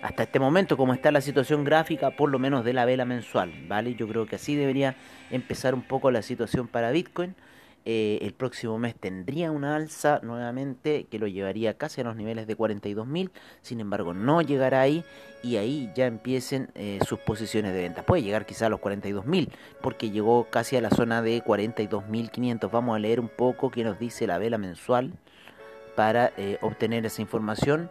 Hasta 0.01 0.23
este 0.23 0.39
momento, 0.39 0.77
como 0.77 0.95
está 0.95 1.11
la 1.11 1.21
situación 1.21 1.63
gráfica, 1.63 2.09
por 2.09 2.31
lo 2.31 2.39
menos 2.39 2.65
de 2.65 2.73
la 2.73 2.85
vela 2.85 3.05
mensual, 3.05 3.53
¿vale? 3.67 3.93
Yo 3.93 4.07
creo 4.07 4.25
que 4.25 4.37
así 4.37 4.55
debería 4.55 4.95
empezar 5.29 5.75
un 5.75 5.83
poco 5.83 6.09
la 6.09 6.23
situación 6.23 6.67
para 6.67 6.89
Bitcoin. 6.89 7.35
Eh, 7.83 8.19
el 8.21 8.33
próximo 8.33 8.77
mes 8.77 8.93
tendría 8.95 9.49
una 9.49 9.75
alza 9.75 10.19
nuevamente 10.21 11.07
que 11.09 11.17
lo 11.17 11.25
llevaría 11.25 11.79
casi 11.79 12.01
a 12.01 12.03
los 12.03 12.15
niveles 12.15 12.45
de 12.45 12.55
42.000, 12.55 13.31
sin 13.63 13.79
embargo 13.79 14.13
no 14.13 14.43
llegará 14.43 14.81
ahí 14.81 15.03
y 15.41 15.57
ahí 15.57 15.91
ya 15.95 16.05
empiecen 16.05 16.69
eh, 16.75 16.99
sus 17.07 17.17
posiciones 17.17 17.73
de 17.73 17.81
venta. 17.81 18.03
Puede 18.03 18.21
llegar 18.21 18.45
quizá 18.45 18.67
a 18.67 18.69
los 18.69 18.79
42.000 18.79 19.49
porque 19.81 20.11
llegó 20.11 20.47
casi 20.51 20.77
a 20.77 20.81
la 20.81 20.91
zona 20.91 21.23
de 21.23 21.43
42.500. 21.43 22.69
Vamos 22.69 22.95
a 22.95 22.99
leer 22.99 23.19
un 23.19 23.29
poco 23.29 23.71
qué 23.71 23.83
nos 23.83 23.97
dice 23.97 24.27
la 24.27 24.37
vela 24.37 24.59
mensual 24.59 25.13
para 25.95 26.33
eh, 26.37 26.59
obtener 26.61 27.03
esa 27.07 27.23
información. 27.23 27.89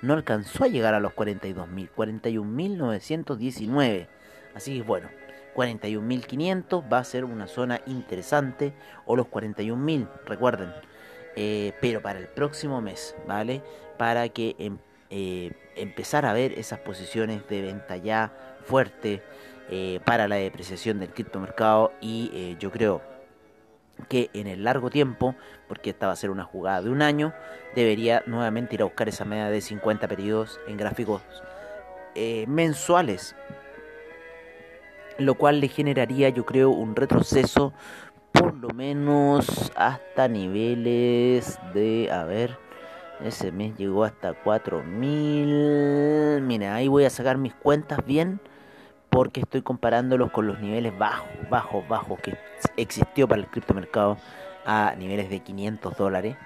No 0.00 0.14
alcanzó 0.14 0.62
a 0.62 0.68
llegar 0.68 0.94
a 0.94 1.00
los 1.00 1.12
42.000. 1.12 1.90
41.919 1.96 4.06
Así 4.54 4.78
que 4.78 4.82
bueno, 4.82 5.08
41.500 5.58 6.92
va 6.92 6.98
a 6.98 7.04
ser 7.04 7.24
una 7.24 7.48
zona 7.48 7.80
interesante 7.86 8.72
o 9.06 9.16
los 9.16 9.26
41.000, 9.26 10.08
recuerden. 10.24 10.72
Eh, 11.34 11.72
pero 11.80 12.00
para 12.00 12.18
el 12.18 12.28
próximo 12.28 12.80
mes, 12.80 13.16
¿vale? 13.26 13.62
Para 13.96 14.28
que 14.28 14.54
em, 14.58 14.78
eh, 15.10 15.52
empezar 15.76 16.26
a 16.26 16.32
ver 16.32 16.52
esas 16.58 16.78
posiciones 16.80 17.46
de 17.48 17.62
venta 17.62 17.96
ya 17.96 18.32
fuerte 18.64 19.22
eh, 19.70 20.00
para 20.04 20.28
la 20.28 20.36
depreciación 20.36 20.98
del 21.00 21.10
criptomercado 21.10 21.92
y 22.00 22.56
yo 22.58 22.70
creo 22.70 23.02
que 24.08 24.30
en 24.32 24.46
el 24.46 24.62
largo 24.64 24.90
tiempo, 24.90 25.34
porque 25.66 25.90
esta 25.90 26.06
va 26.06 26.12
a 26.12 26.16
ser 26.16 26.30
una 26.30 26.44
jugada 26.44 26.82
de 26.82 26.90
un 26.90 27.02
año, 27.02 27.32
debería 27.74 28.22
nuevamente 28.26 28.76
ir 28.76 28.82
a 28.82 28.84
buscar 28.84 29.08
esa 29.08 29.24
media 29.24 29.48
de 29.48 29.60
50 29.60 30.06
periodos 30.06 30.60
en 30.68 30.76
gráficos 30.76 31.22
mensuales 32.48 33.36
lo 35.18 35.34
cual 35.34 35.60
le 35.60 35.68
generaría 35.68 36.28
yo 36.30 36.46
creo 36.46 36.70
un 36.70 36.96
retroceso 36.96 37.72
por 38.32 38.54
lo 38.54 38.68
menos 38.70 39.72
hasta 39.76 40.28
niveles 40.28 41.58
de, 41.74 42.10
a 42.12 42.24
ver, 42.24 42.58
Ese 43.24 43.50
mes 43.52 43.76
llegó 43.76 44.04
hasta 44.04 44.32
4000. 44.34 46.40
Mira, 46.42 46.74
ahí 46.76 46.88
voy 46.88 47.04
a 47.04 47.10
sacar 47.10 47.36
mis 47.38 47.54
cuentas 47.54 48.00
bien 48.06 48.40
porque 49.10 49.40
estoy 49.40 49.62
comparándolos 49.62 50.30
con 50.32 50.46
los 50.46 50.60
niveles 50.60 50.96
bajos, 50.98 51.28
bajos, 51.50 51.86
bajos 51.88 52.20
que 52.20 52.36
existió 52.76 53.26
para 53.28 53.40
el 53.42 53.48
criptomercado 53.48 54.18
a 54.66 54.94
niveles 54.98 55.30
de 55.30 55.40
500 55.40 55.96
dólares 55.96 56.36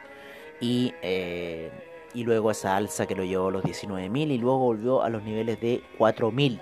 y, 0.60 0.94
eh, 1.02 1.70
y 2.14 2.24
luego 2.24 2.50
esa 2.50 2.76
alza 2.76 3.06
que 3.06 3.14
lo 3.16 3.24
llevó 3.24 3.48
a 3.48 3.52
los 3.52 3.64
19.000 3.64 4.30
y 4.30 4.38
luego 4.38 4.58
volvió 4.58 5.02
a 5.02 5.10
los 5.10 5.22
niveles 5.22 5.60
de 5.60 5.82
4.000. 5.98 6.60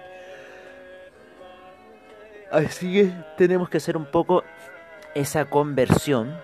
Así 2.50 2.92
que 2.92 3.12
tenemos 3.36 3.68
que 3.68 3.76
hacer 3.76 3.96
un 3.96 4.06
poco 4.06 4.42
esa 5.14 5.44
conversión 5.44 6.36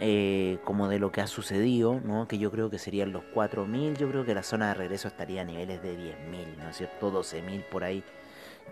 eh, 0.00 0.58
como 0.64 0.88
de 0.88 0.98
lo 0.98 1.12
que 1.12 1.20
ha 1.20 1.26
sucedido, 1.26 2.00
¿no? 2.02 2.26
que 2.26 2.38
yo 2.38 2.50
creo 2.50 2.70
que 2.70 2.78
serían 2.78 3.12
los 3.12 3.22
4.000, 3.34 3.96
yo 3.96 4.08
creo 4.08 4.24
que 4.24 4.34
la 4.34 4.42
zona 4.42 4.68
de 4.68 4.74
regreso 4.74 5.08
estaría 5.08 5.42
a 5.42 5.44
niveles 5.44 5.82
de 5.82 5.96
10.000, 5.96 6.56
¿no 6.56 6.70
es 6.70 6.76
cierto? 6.76 7.12
12.000 7.12 7.62
por 7.64 7.84
ahí, 7.84 8.02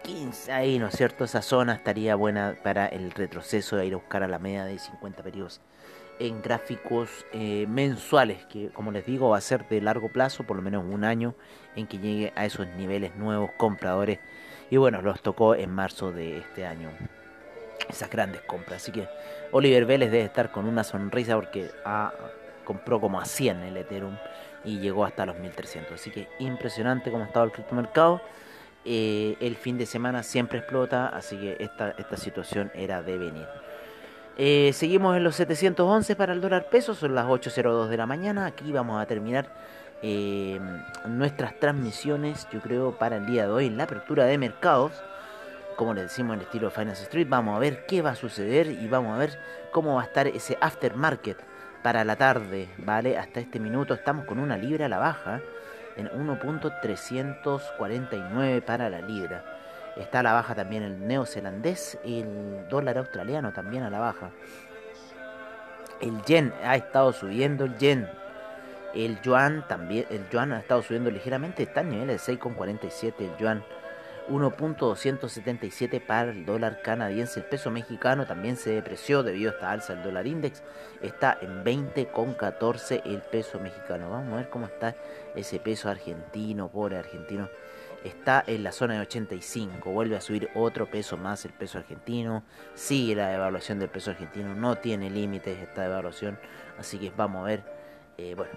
15 0.02 0.50
ahí, 0.50 0.79
¿no 0.79 0.88
es 0.88 0.97
cierto? 0.97 1.25
Esa 1.25 1.43
zona 1.43 1.75
estaría 1.75 2.14
buena 2.14 2.57
para 2.62 2.87
el 2.87 3.11
retroceso 3.11 3.76
de 3.76 3.87
ir 3.87 3.93
a 3.93 3.99
buscar 3.99 4.23
a 4.23 4.29
la 4.29 4.38
media 4.38 4.64
de 4.64 4.79
50 4.79 5.23
periodos 5.23 5.61
en 6.19 6.41
gráficos 6.41 7.26
eh, 7.33 7.67
mensuales, 7.69 8.45
que 8.47 8.71
como 8.71 8.93
les 8.93 9.05
digo 9.05 9.31
va 9.31 9.38
a 9.38 9.43
ser 9.43 9.69
de 9.69 9.81
largo 9.81 10.09
plazo, 10.09 10.45
por 10.45 10.57
lo 10.57 10.62
menos 10.62 10.85
un 10.88 11.05
año, 11.05 11.35
en 11.76 11.87
que 11.87 11.99
llegue 11.99 12.33
a 12.37 12.47
esos 12.47 12.67
niveles 12.69 13.14
nuevos 13.17 13.50
compradores. 13.57 14.19
Y 14.73 14.79
bueno, 14.79 15.02
los 15.02 15.21
tocó 15.21 15.55
en 15.55 15.71
marzo 15.71 16.12
de 16.12 16.38
este 16.38 16.64
año 16.64 16.88
esas 17.91 18.09
grandes 18.09 18.41
compras. 18.41 18.81
Así 18.81 18.91
que 18.91 19.07
Oliver 19.50 19.85
Vélez 19.85 20.11
debe 20.11 20.25
estar 20.25 20.50
con 20.50 20.64
una 20.64 20.83
sonrisa 20.83 21.35
porque 21.35 21.71
compró 22.64 22.99
como 22.99 23.21
a 23.21 23.26
100 23.26 23.64
el 23.64 23.76
Ethereum 23.76 24.17
y 24.64 24.79
llegó 24.79 25.05
hasta 25.05 25.26
los 25.26 25.37
1300. 25.37 25.93
Así 25.93 26.11
que 26.11 26.26
impresionante 26.38 27.11
como 27.11 27.25
ha 27.25 27.26
estado 27.26 27.45
el 27.45 27.52
criptomercado. 27.52 28.23
Eh, 28.87 29.37
el 29.41 29.57
fin 29.57 29.76
de 29.76 29.85
semana 29.85 30.23
siempre 30.23 30.61
explota, 30.61 31.09
así 31.09 31.37
que 31.37 31.59
esta, 31.61 31.91
esta 31.99 32.17
situación 32.17 32.73
era 32.75 33.02
de 33.02 33.19
venir. 33.19 33.47
Eh, 34.38 34.71
seguimos 34.73 35.14
en 35.19 35.25
los 35.25 35.37
711 35.37 36.17
para 36.17 36.33
el 36.33 36.41
dólar 36.41 36.71
peso, 36.71 36.95
son 36.95 37.14
las 37.14 37.26
8.02 37.26 37.88
de 37.88 37.97
la 37.99 38.07
mañana. 38.07 38.47
Aquí 38.47 38.73
vamos 38.73 39.02
a 39.02 39.05
terminar 39.05 39.52
eh, 40.02 40.61
nuestras 41.06 41.59
transmisiones, 41.59 42.49
yo 42.52 42.61
creo, 42.61 42.99
para 42.99 43.16
el 43.16 43.26
día 43.26 43.47
de 43.47 43.52
hoy 43.52 43.66
en 43.66 43.76
la 43.76 43.85
apertura 43.85 44.25
de 44.25 44.38
mercados 44.38 44.92
como 45.76 45.94
le 45.94 46.02
decimos 46.02 46.35
en 46.35 46.40
el 46.40 46.47
estilo 46.47 46.71
Finance 46.71 47.04
Street, 47.04 47.26
vamos 47.28 47.56
a 47.56 47.59
ver 47.59 47.87
qué 47.87 48.02
va 48.02 48.11
a 48.11 48.14
suceder 48.14 48.66
y 48.68 48.87
vamos 48.88 49.14
a 49.14 49.18
ver 49.18 49.38
cómo 49.73 49.94
va 49.97 50.02
a 50.02 50.04
estar 50.04 50.26
ese 50.26 50.59
aftermarket 50.61 51.38
para 51.82 52.04
la 52.04 52.16
tarde, 52.16 52.68
¿vale? 52.78 53.16
Hasta 53.18 53.40
este 53.40 53.59
minuto 53.59 53.94
estamos 53.94 54.26
con 54.26 54.38
una 54.38 54.56
libra 54.56 54.87
a 54.87 54.88
la 54.88 54.99
baja 54.99 55.40
en 55.97 56.09
1.349 56.09 58.62
para 58.62 58.88
la 58.88 59.00
libra. 59.00 59.44
Está 59.97 60.21
a 60.21 60.23
la 60.23 60.32
baja 60.32 60.54
también 60.54 60.85
el 60.85 61.04
neozelandés 61.06 61.99
y 62.04 62.21
el 62.21 62.68
dólar 62.68 62.99
australiano 62.99 63.52
también 63.52 63.82
a 63.82 63.90
la 63.90 63.99
baja. 63.99 64.30
El 66.00 66.23
yen 66.23 66.54
ha 66.64 66.76
estado 66.76 67.12
subiendo 67.12 67.64
el 67.64 67.76
yen. 67.76 68.09
El 68.94 69.20
yuan 69.22 69.66
también, 69.68 70.06
el 70.11 70.28
yuan 70.28 70.52
ha 70.52 70.61
estado 70.61 70.82
subiendo 70.82 71.11
ligeramente, 71.11 71.62
está 71.62 71.80
a 71.80 71.84
niveles 71.84 72.26
de 72.26 72.38
6,47 72.38 73.14
el 73.20 73.37
yuan. 73.38 73.64
1.277 74.28 76.00
para 76.00 76.30
el 76.30 76.46
dólar 76.46 76.80
canadiense. 76.82 77.40
El 77.40 77.46
peso 77.46 77.70
mexicano 77.70 78.26
también 78.26 78.56
se 78.56 78.70
depreció 78.70 79.22
debido 79.22 79.50
a 79.50 79.54
esta 79.54 79.70
alza 79.70 79.94
del 79.94 80.04
dólar 80.04 80.26
index. 80.26 80.62
Está 81.00 81.37
en 81.40 81.64
20,14 81.64 83.02
el 83.04 83.20
peso 83.22 83.58
mexicano. 83.58 84.11
Vamos 84.11 84.32
a 84.34 84.37
ver 84.37 84.49
cómo 84.49 84.66
está 84.66 84.94
ese 85.34 85.58
peso 85.58 85.88
argentino, 85.88 86.68
pobre 86.68 86.99
argentino. 86.99 87.49
Está 88.04 88.42
en 88.46 88.64
la 88.64 88.72
zona 88.72 88.94
de 88.94 89.00
85. 89.00 89.90
Vuelve 89.90 90.16
a 90.16 90.20
subir 90.20 90.50
otro 90.54 90.90
peso 90.90 91.16
más 91.16 91.44
el 91.44 91.52
peso 91.52 91.78
argentino. 91.78 92.42
Sigue 92.75 93.14
la 93.14 93.28
devaluación 93.28 93.78
del 93.78 93.90
peso 93.90 94.11
argentino. 94.11 94.54
No 94.54 94.76
tiene 94.76 95.08
límites 95.08 95.58
esta 95.58 95.82
devaluación. 95.82 96.38
Así 96.78 96.99
que 96.99 97.12
vamos 97.17 97.43
a 97.43 97.47
ver, 97.47 97.64
eh, 98.23 98.35
bueno, 98.37 98.52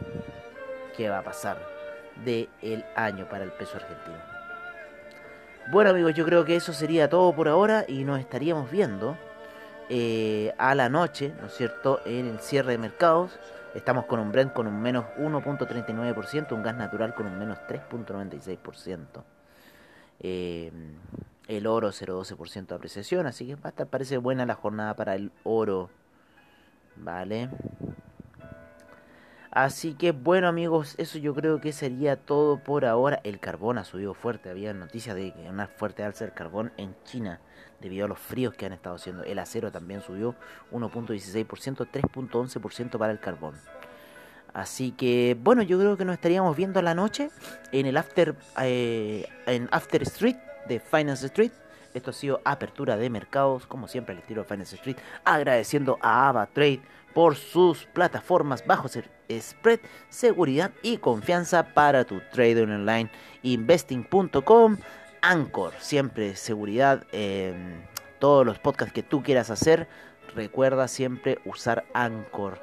qué 0.95 1.10
va 1.10 1.19
a 1.19 1.23
pasar 1.23 1.58
del 2.23 2.49
el 2.62 2.86
año 2.95 3.28
para 3.28 3.43
el 3.43 3.51
peso 3.51 3.78
argentino. 3.78 4.17
Bueno 5.71 5.89
amigos, 5.89 6.13
yo 6.13 6.23
creo 6.23 6.45
que 6.45 6.56
eso 6.56 6.71
sería 6.71 7.10
todo 7.10 7.36
por 7.36 7.47
ahora 7.47 7.86
y 7.88 8.04
nos 8.04 8.19
estaríamos 8.19 8.69
viendo 8.69 9.17
eh, 9.89 10.54
a 10.60 10.75
la 10.75 10.89
noche, 10.89 11.34
¿no 11.41 11.47
es 11.47 11.54
cierto?, 11.56 12.01
en 12.06 12.28
el 12.28 12.39
cierre 12.39 12.73
de 12.73 12.78
mercados. 12.78 13.39
Estamos 13.73 14.06
con 14.06 14.19
un 14.19 14.32
Brent 14.32 14.54
con 14.54 14.67
un 14.67 14.80
menos 14.80 15.06
1.39%, 15.17 16.51
un 16.51 16.63
gas 16.63 16.75
natural 16.75 17.15
con 17.15 17.25
un 17.25 17.38
menos 17.38 17.58
3.96%. 17.67 19.23
Eh, 20.19 20.71
el 21.47 21.67
oro 21.67 21.89
0.12% 21.89 22.67
de 22.67 22.75
apreciación, 22.75 23.25
así 23.25 23.47
que 23.47 23.54
estar 23.54 23.88
parece 23.88 24.17
buena 24.17 24.45
la 24.45 24.56
jornada 24.56 24.95
para 24.95 25.15
el 25.15 25.32
oro. 25.43 25.89
Vale. 26.95 27.49
Así 29.55 29.93
que 29.93 30.11
bueno 30.11 30.49
amigos, 30.49 30.95
eso 30.97 31.17
yo 31.17 31.33
creo 31.33 31.61
que 31.61 31.71
sería 31.71 32.17
todo 32.17 32.59
por 32.61 32.83
ahora. 32.83 33.21
El 33.23 33.39
carbón 33.39 33.77
ha 33.77 33.85
subido 33.85 34.13
fuerte, 34.13 34.49
había 34.49 34.73
noticias 34.73 35.15
de 35.15 35.33
una 35.49 35.67
fuerte 35.67 36.03
alza 36.03 36.25
del 36.25 36.33
carbón 36.33 36.73
en 36.75 36.93
China 37.05 37.39
debido 37.79 38.03
a 38.03 38.09
los 38.09 38.19
fríos 38.19 38.53
que 38.53 38.65
han 38.65 38.73
estado 38.73 38.97
haciendo. 38.97 39.23
El 39.23 39.39
acero 39.39 39.71
también 39.71 40.01
subió 40.01 40.35
1.16%, 40.73 41.87
3.11% 41.89 42.97
para 42.97 43.13
el 43.13 43.21
carbón. 43.21 43.55
Así 44.53 44.91
que 44.91 45.37
bueno, 45.41 45.61
yo 45.61 45.79
creo 45.79 45.95
que 45.95 46.03
nos 46.03 46.15
estaríamos 46.15 46.57
viendo 46.57 46.81
la 46.81 46.93
noche 46.93 47.29
en 47.71 47.85
el 47.85 47.95
After, 47.95 48.35
eh, 48.61 49.25
en 49.45 49.69
After 49.71 50.01
Street 50.01 50.35
de 50.67 50.81
Finance 50.81 51.27
Street. 51.27 51.53
Esto 51.93 52.09
ha 52.09 52.13
sido 52.13 52.41
apertura 52.43 52.97
de 52.97 53.09
mercados, 53.09 53.67
como 53.67 53.87
siempre 53.87 54.15
al 54.15 54.19
estilo 54.19 54.41
de 54.41 54.49
Finance 54.49 54.75
Street, 54.75 54.97
agradeciendo 55.23 55.97
a 56.01 56.27
Ava 56.27 56.45
Trade 56.47 56.81
por 57.13 57.37
sus 57.37 57.85
plataformas 57.85 58.65
bajo 58.67 58.89
spread, 59.39 59.79
seguridad 60.09 60.71
y 60.81 60.97
confianza 60.97 61.73
para 61.73 62.03
tu 62.03 62.21
trading 62.31 62.69
online. 62.69 63.09
Investing.com, 63.43 64.77
Anchor, 65.21 65.73
siempre 65.79 66.35
seguridad 66.35 67.05
en 67.11 67.88
todos 68.19 68.45
los 68.45 68.59
podcasts 68.59 68.93
que 68.93 69.03
tú 69.03 69.23
quieras 69.23 69.49
hacer. 69.49 69.88
Recuerda 70.35 70.88
siempre 70.88 71.39
usar 71.45 71.85
Anchor, 71.93 72.59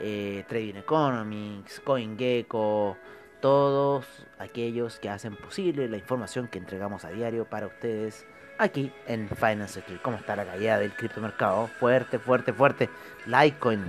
eh, 0.00 0.44
Trading 0.48 0.76
Economics, 0.76 1.80
CoinGecko, 1.80 2.96
todos 3.40 4.06
aquellos 4.38 4.98
que 4.98 5.08
hacen 5.08 5.36
posible 5.36 5.88
la 5.88 5.96
información 5.96 6.48
que 6.48 6.58
entregamos 6.58 7.04
a 7.04 7.10
diario 7.10 7.44
para 7.44 7.66
ustedes 7.66 8.26
aquí 8.58 8.92
en 9.06 9.28
Finance 9.28 9.80
Street. 9.80 10.00
¿Cómo 10.02 10.16
está 10.16 10.36
la 10.36 10.44
caída 10.44 10.78
del 10.78 10.92
criptomercado? 10.94 11.66
Fuerte, 11.78 12.18
fuerte, 12.18 12.52
fuerte. 12.52 12.88
Litecoin. 13.26 13.84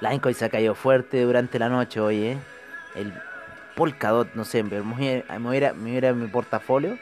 Litecoin 0.00 0.34
se 0.34 0.44
ha 0.44 0.48
caído 0.48 0.74
fuerte 0.74 1.22
durante 1.22 1.58
la 1.58 1.68
noche 1.68 2.00
hoy, 2.00 2.24
¿eh? 2.24 2.38
El 2.94 3.12
Polkadot, 3.74 4.34
no 4.34 4.44
sé, 4.44 4.62
me 4.62 4.80
voy 4.80 5.24
a, 5.28 5.38
voy 5.38 5.64
a, 5.64 6.12
mi 6.12 6.26
portafolio. 6.28 6.98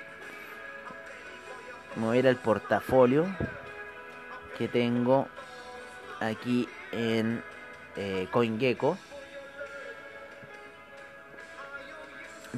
Me 1.96 2.07
voy 2.07 2.18
a 2.18 2.31
ir 2.31 2.37
portafolio 2.38 3.26
que 4.57 4.68
tengo 4.68 5.28
aquí 6.20 6.68
en 6.92 7.42
eh, 7.96 8.28
CoinGecko. 8.31 8.96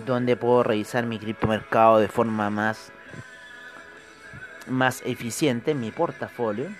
Donde 0.07 0.37
puedo 0.37 0.63
revisar 0.63 1.07
mi 1.07 1.19
criptomercado 1.19 1.99
de 1.99 2.09
forma 2.09 2.51
más 2.51 2.93
más 4.67 5.03
eficiente 5.05 5.73
en 5.73 5.81
mi 5.81 5.91
portafolio. 5.91 6.71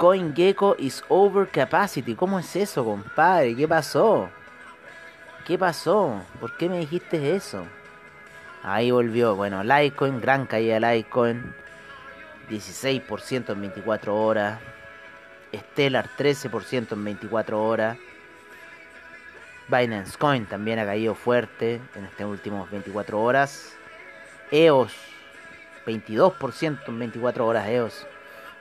CoinGecko 0.00 0.76
is 0.78 1.04
over 1.10 1.46
capacity. 1.46 2.14
¿Cómo 2.14 2.38
es 2.38 2.56
eso, 2.56 2.82
compadre? 2.82 3.54
¿Qué 3.54 3.68
pasó? 3.68 4.30
¿Qué 5.46 5.58
pasó? 5.58 6.22
¿Por 6.40 6.56
qué 6.56 6.70
me 6.70 6.78
dijiste 6.78 7.36
eso? 7.36 7.66
Ahí 8.62 8.90
volvió. 8.90 9.36
Bueno, 9.36 9.62
Litecoin, 9.62 10.18
gran 10.18 10.46
caída 10.46 10.80
de 10.80 10.96
Litecoin. 10.96 11.54
16% 12.48 13.52
en 13.52 13.60
24 13.60 14.16
horas. 14.16 14.58
Stellar 15.54 16.08
13% 16.16 16.92
en 16.92 17.04
24 17.04 17.62
horas. 17.62 17.98
Binance 19.68 20.16
Coin 20.16 20.46
también 20.46 20.78
ha 20.78 20.86
caído 20.86 21.14
fuerte 21.14 21.78
en 21.94 22.06
estas 22.06 22.26
últimas 22.26 22.70
24 22.70 23.20
horas. 23.20 23.76
EOS, 24.50 24.94
22% 25.84 26.88
en 26.88 26.98
24 26.98 27.46
horas 27.46 27.68
EOS. 27.68 28.06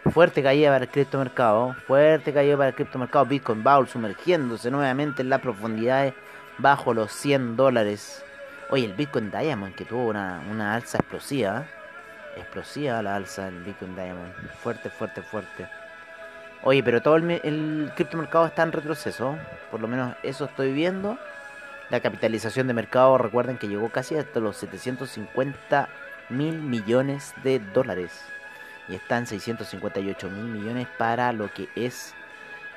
Fuerte 0.05 0.41
caída 0.41 0.71
para 0.71 0.85
el 0.85 0.89
criptomercado. 0.89 1.75
Fuerte 1.85 2.33
caída 2.33 2.57
para 2.57 2.69
el 2.69 2.75
criptomercado. 2.75 3.25
Bitcoin 3.25 3.63
Bowl 3.63 3.87
sumergiéndose 3.87 4.71
nuevamente 4.71 5.21
en 5.21 5.29
las 5.29 5.41
profundidades 5.41 6.13
bajo 6.57 6.93
los 6.93 7.11
100 7.11 7.57
dólares. 7.57 8.23
Oye, 8.69 8.85
el 8.85 8.93
Bitcoin 8.93 9.29
Diamond 9.29 9.75
que 9.75 9.85
tuvo 9.85 10.07
una, 10.07 10.73
alza 10.73 10.97
explosiva. 10.97 11.65
explosiva 12.37 13.01
la 13.03 13.17
alza 13.17 13.45
del 13.45 13.61
Bitcoin 13.63 13.95
Diamond. 13.95 14.33
Fuerte, 14.63 14.89
fuerte, 14.89 15.21
fuerte. 15.21 15.67
Oye, 16.63 16.81
pero 16.81 17.01
todo 17.01 17.17
el, 17.17 17.29
el 17.43 17.91
criptomercado 17.95 18.45
está 18.45 18.63
en 18.63 18.71
retroceso. 18.71 19.37
Por 19.69 19.81
lo 19.81 19.87
menos 19.87 20.15
eso 20.23 20.45
estoy 20.45 20.73
viendo. 20.73 21.19
La 21.89 21.99
capitalización 21.99 22.67
de 22.67 22.73
mercado, 22.73 23.17
recuerden 23.17 23.57
que 23.57 23.67
llegó 23.67 23.89
casi 23.89 24.15
hasta 24.15 24.39
los 24.39 24.57
750 24.57 25.89
mil 26.29 26.61
millones 26.61 27.33
de 27.43 27.59
dólares. 27.59 28.23
Y 28.89 28.95
está 28.95 29.17
en 29.17 29.27
658 29.27 30.29
mil 30.29 30.45
millones 30.45 30.87
para 30.97 31.31
lo 31.31 31.53
que 31.53 31.69
es 31.75 32.15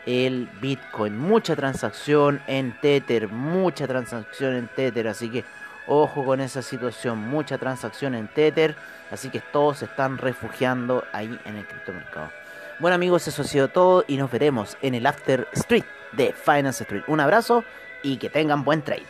el 0.06 0.48
Bitcoin. 0.60 1.18
Mucha 1.18 1.56
transacción 1.56 2.42
en 2.46 2.78
Tether, 2.80 3.28
mucha 3.28 3.86
transacción 3.86 4.54
en 4.54 4.68
Tether. 4.68 5.08
Así 5.08 5.30
que 5.30 5.44
ojo 5.86 6.24
con 6.24 6.40
esa 6.40 6.62
situación, 6.62 7.18
mucha 7.18 7.58
transacción 7.58 8.14
en 8.14 8.28
Tether. 8.28 8.76
Así 9.10 9.30
que 9.30 9.40
todos 9.40 9.78
se 9.78 9.86
están 9.86 10.18
refugiando 10.18 11.04
ahí 11.12 11.38
en 11.44 11.56
el 11.56 11.66
criptomercado. 11.66 12.30
Bueno 12.78 12.94
amigos, 12.94 13.28
eso 13.28 13.42
ha 13.42 13.44
sido 13.44 13.68
todo 13.68 14.04
y 14.08 14.16
nos 14.16 14.30
veremos 14.30 14.76
en 14.82 14.94
el 14.94 15.06
After 15.06 15.48
Street 15.52 15.84
de 16.12 16.32
Finance 16.32 16.82
Street. 16.82 17.04
Un 17.06 17.20
abrazo 17.20 17.64
y 18.02 18.16
que 18.16 18.28
tengan 18.28 18.64
buen 18.64 18.82
trade. 18.82 19.06